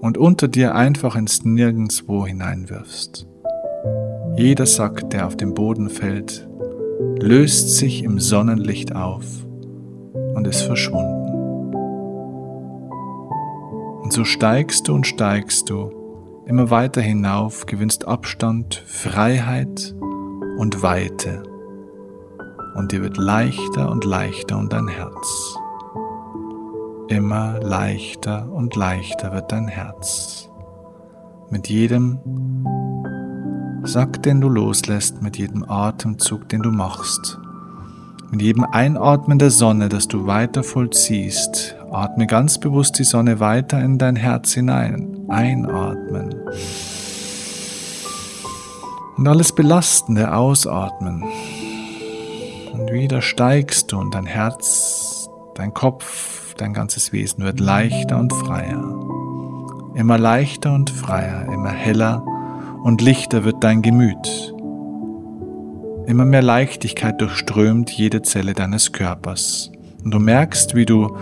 und 0.00 0.18
unter 0.18 0.48
dir 0.48 0.74
einfach 0.74 1.16
ins 1.16 1.44
Nirgendwo 1.44 2.26
hineinwirfst. 2.26 3.26
Jeder 4.36 4.66
Sack, 4.66 5.08
der 5.10 5.26
auf 5.26 5.36
den 5.36 5.54
Boden 5.54 5.88
fällt, 5.88 6.46
löst 7.20 7.76
sich 7.76 8.04
im 8.04 8.20
Sonnenlicht 8.20 8.94
auf 8.94 9.24
und 10.34 10.46
ist 10.46 10.60
verschwunden. 10.60 11.32
Und 14.02 14.12
so 14.12 14.24
steigst 14.24 14.88
du 14.88 14.94
und 14.94 15.06
steigst 15.06 15.70
du 15.70 15.90
immer 16.46 16.70
weiter 16.70 17.00
hinauf, 17.00 17.64
gewinnst 17.66 18.06
Abstand, 18.06 18.82
Freiheit 18.86 19.94
und 20.58 20.82
Weite. 20.82 21.47
Und 22.78 22.92
dir 22.92 23.02
wird 23.02 23.16
leichter 23.16 23.90
und 23.90 24.04
leichter 24.04 24.56
um 24.56 24.68
dein 24.68 24.86
Herz. 24.86 25.56
Immer 27.08 27.58
leichter 27.60 28.48
und 28.52 28.76
leichter 28.76 29.32
wird 29.32 29.50
dein 29.50 29.66
Herz. 29.66 30.48
Mit 31.50 31.68
jedem 31.68 32.20
Sack, 33.82 34.22
den 34.22 34.40
du 34.40 34.48
loslässt 34.48 35.22
mit 35.22 35.38
jedem 35.38 35.68
Atemzug, 35.68 36.48
den 36.50 36.62
du 36.62 36.70
machst. 36.70 37.40
Mit 38.30 38.42
jedem 38.42 38.64
Einatmen 38.64 39.40
der 39.40 39.50
Sonne, 39.50 39.88
das 39.88 40.06
du 40.06 40.26
weiter 40.26 40.62
vollziehst, 40.62 41.74
atme 41.90 42.28
ganz 42.28 42.60
bewusst 42.60 42.96
die 43.00 43.04
Sonne 43.04 43.40
weiter 43.40 43.82
in 43.82 43.98
dein 43.98 44.14
Herz 44.14 44.52
hinein. 44.52 45.24
Einatmen. 45.26 46.32
Und 49.16 49.26
alles 49.26 49.52
Belastende 49.52 50.32
ausatmen. 50.32 51.24
Und 52.78 52.92
wieder 52.92 53.22
steigst 53.22 53.90
du 53.90 53.98
und 53.98 54.14
dein 54.14 54.26
Herz, 54.26 55.28
dein 55.56 55.74
Kopf, 55.74 56.54
dein 56.54 56.72
ganzes 56.72 57.12
Wesen 57.12 57.42
wird 57.42 57.58
leichter 57.58 58.16
und 58.16 58.32
freier. 58.32 58.78
Immer 59.96 60.16
leichter 60.16 60.72
und 60.72 60.88
freier, 60.88 61.52
immer 61.52 61.72
heller 61.72 62.24
und 62.84 63.02
lichter 63.02 63.42
wird 63.42 63.64
dein 63.64 63.82
Gemüt. 63.82 64.54
Immer 66.06 66.24
mehr 66.24 66.40
Leichtigkeit 66.40 67.20
durchströmt 67.20 67.90
jede 67.90 68.22
Zelle 68.22 68.54
deines 68.54 68.92
Körpers. 68.92 69.72
Und 70.04 70.12
du 70.14 70.20
merkst, 70.20 70.76
wie 70.76 70.86
du 70.86 71.16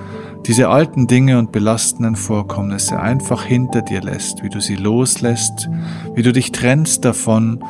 diese 0.47 0.69
alten 0.69 1.07
Dinge 1.07 1.39
und 1.39 1.53
belastenden 1.53 2.17
Vorkommnisse 2.17 3.01
einfach 3.01 3.45
hinter 3.45 3.81
dir 3.81 4.03
lässt, 4.03 4.43
wie 4.43 4.51
du 4.51 4.61
sie 4.61 4.77
loslässt, 4.77 5.71
wie 6.15 6.23
du 6.23 6.35
dich 6.35 6.53
trennst 6.53 7.05
davon 7.07 7.65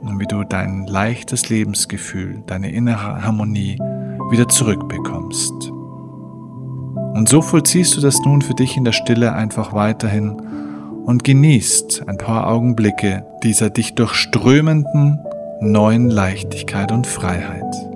und 0.00 0.18
wie 0.18 0.26
du 0.26 0.44
dein 0.44 0.86
leichtes 0.86 1.48
Lebensgefühl, 1.48 2.42
deine 2.46 2.70
innere 2.70 3.22
Harmonie 3.22 3.78
wieder 4.30 4.48
zurückbekommst. 4.48 5.70
Und 7.14 7.28
so 7.28 7.42
vollziehst 7.42 7.96
du 7.96 8.00
das 8.00 8.20
nun 8.24 8.42
für 8.42 8.54
dich 8.54 8.76
in 8.76 8.84
der 8.84 8.92
Stille 8.92 9.32
einfach 9.32 9.72
weiterhin 9.72 10.40
und 11.04 11.24
genießt 11.24 12.08
ein 12.08 12.18
paar 12.18 12.46
Augenblicke 12.46 13.24
dieser 13.42 13.70
dich 13.70 13.94
durchströmenden 13.94 15.18
neuen 15.60 16.08
Leichtigkeit 16.08 16.92
und 16.92 17.06
Freiheit. 17.06 17.89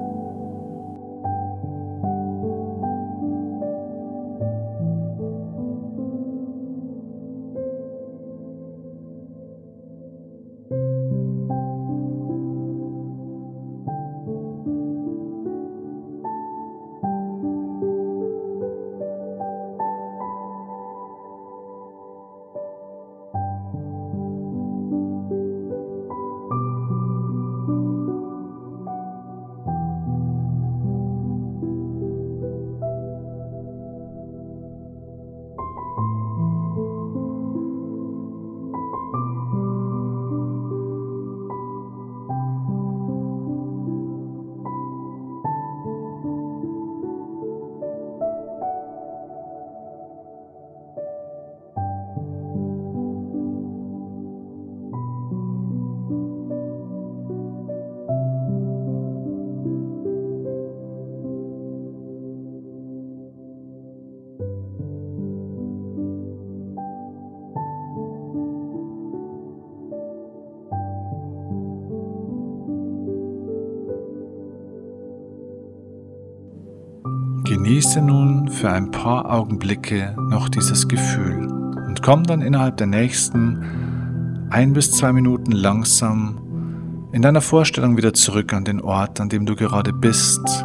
Genieße 77.74 78.02
nun 78.02 78.48
für 78.50 78.70
ein 78.70 78.92
paar 78.92 79.28
Augenblicke 79.28 80.14
noch 80.30 80.48
dieses 80.48 80.86
Gefühl 80.86 81.48
und 81.88 82.02
komm 82.04 82.22
dann 82.22 82.40
innerhalb 82.40 82.76
der 82.76 82.86
nächsten 82.86 84.46
ein 84.48 84.72
bis 84.74 84.92
zwei 84.92 85.12
Minuten 85.12 85.50
langsam 85.50 87.08
in 87.10 87.20
deiner 87.20 87.40
Vorstellung 87.40 87.96
wieder 87.96 88.14
zurück 88.14 88.52
an 88.52 88.64
den 88.64 88.80
Ort, 88.80 89.20
an 89.20 89.28
dem 89.28 89.44
du 89.44 89.56
gerade 89.56 89.92
bist. 89.92 90.64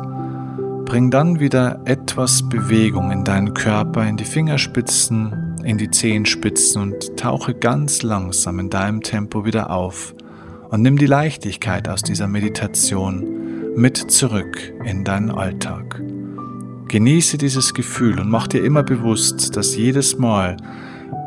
Bring 0.85 1.09
dann 1.09 1.39
wieder 1.39 1.81
etwas 1.85 2.47
Bewegung 2.47 3.09
in 3.09 3.23
deinen 3.23 3.55
Körper, 3.55 4.07
in 4.07 4.15
die 4.15 4.23
Fingerspitzen, 4.23 5.57
in 5.63 5.79
die 5.79 5.89
Zehenspitzen 5.89 6.79
und 6.79 7.17
tauche 7.17 7.55
ganz 7.55 8.03
langsam 8.03 8.59
in 8.59 8.69
deinem 8.69 9.01
Tempo 9.01 9.45
wieder 9.45 9.71
auf 9.71 10.13
und 10.69 10.83
nimm 10.83 10.99
die 10.99 11.07
Leichtigkeit 11.07 11.89
aus 11.89 12.03
dieser 12.03 12.27
Meditation 12.27 13.73
mit 13.75 13.97
zurück 13.97 14.73
in 14.85 15.03
deinen 15.03 15.31
Alltag. 15.31 15.99
Genieße 16.89 17.37
dieses 17.37 17.75
Gefühl 17.75 18.19
und 18.19 18.29
mach 18.29 18.47
dir 18.47 18.63
immer 18.63 18.81
bewusst, 18.81 19.55
dass 19.55 19.75
jedes 19.75 20.17
Mal, 20.17 20.57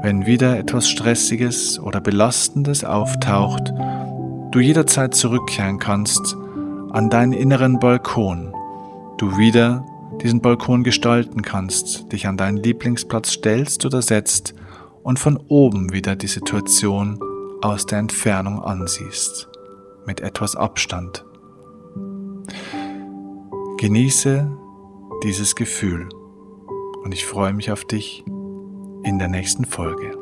wenn 0.02 0.26
wieder 0.26 0.58
etwas 0.58 0.90
Stressiges 0.90 1.78
oder 1.78 2.00
Belastendes 2.00 2.84
auftaucht, 2.84 3.72
du 4.50 4.58
jederzeit 4.58 5.14
zurückkehren 5.14 5.78
kannst 5.78 6.36
an 6.90 7.10
deinen 7.10 7.32
inneren 7.32 7.78
Balkon, 7.78 8.52
du 9.18 9.38
wieder 9.38 9.86
diesen 10.20 10.40
Balkon 10.40 10.82
gestalten 10.82 11.42
kannst, 11.42 12.12
dich 12.12 12.26
an 12.26 12.36
deinen 12.36 12.56
Lieblingsplatz 12.56 13.30
stellst 13.30 13.86
oder 13.86 14.02
setzt 14.02 14.54
und 15.04 15.20
von 15.20 15.36
oben 15.46 15.92
wieder 15.92 16.16
die 16.16 16.26
Situation 16.26 17.20
aus 17.62 17.86
der 17.86 18.00
Entfernung 18.00 18.60
ansiehst, 18.60 19.48
mit 20.06 20.22
etwas 20.22 20.56
Abstand. 20.56 21.24
Genieße 23.78 24.50
dieses 25.22 25.54
Gefühl 25.54 26.08
und 27.04 27.12
ich 27.12 27.24
freue 27.26 27.52
mich 27.52 27.70
auf 27.70 27.84
dich 27.84 28.24
in 28.26 29.18
der 29.18 29.28
nächsten 29.28 29.64
Folge. 29.64 30.21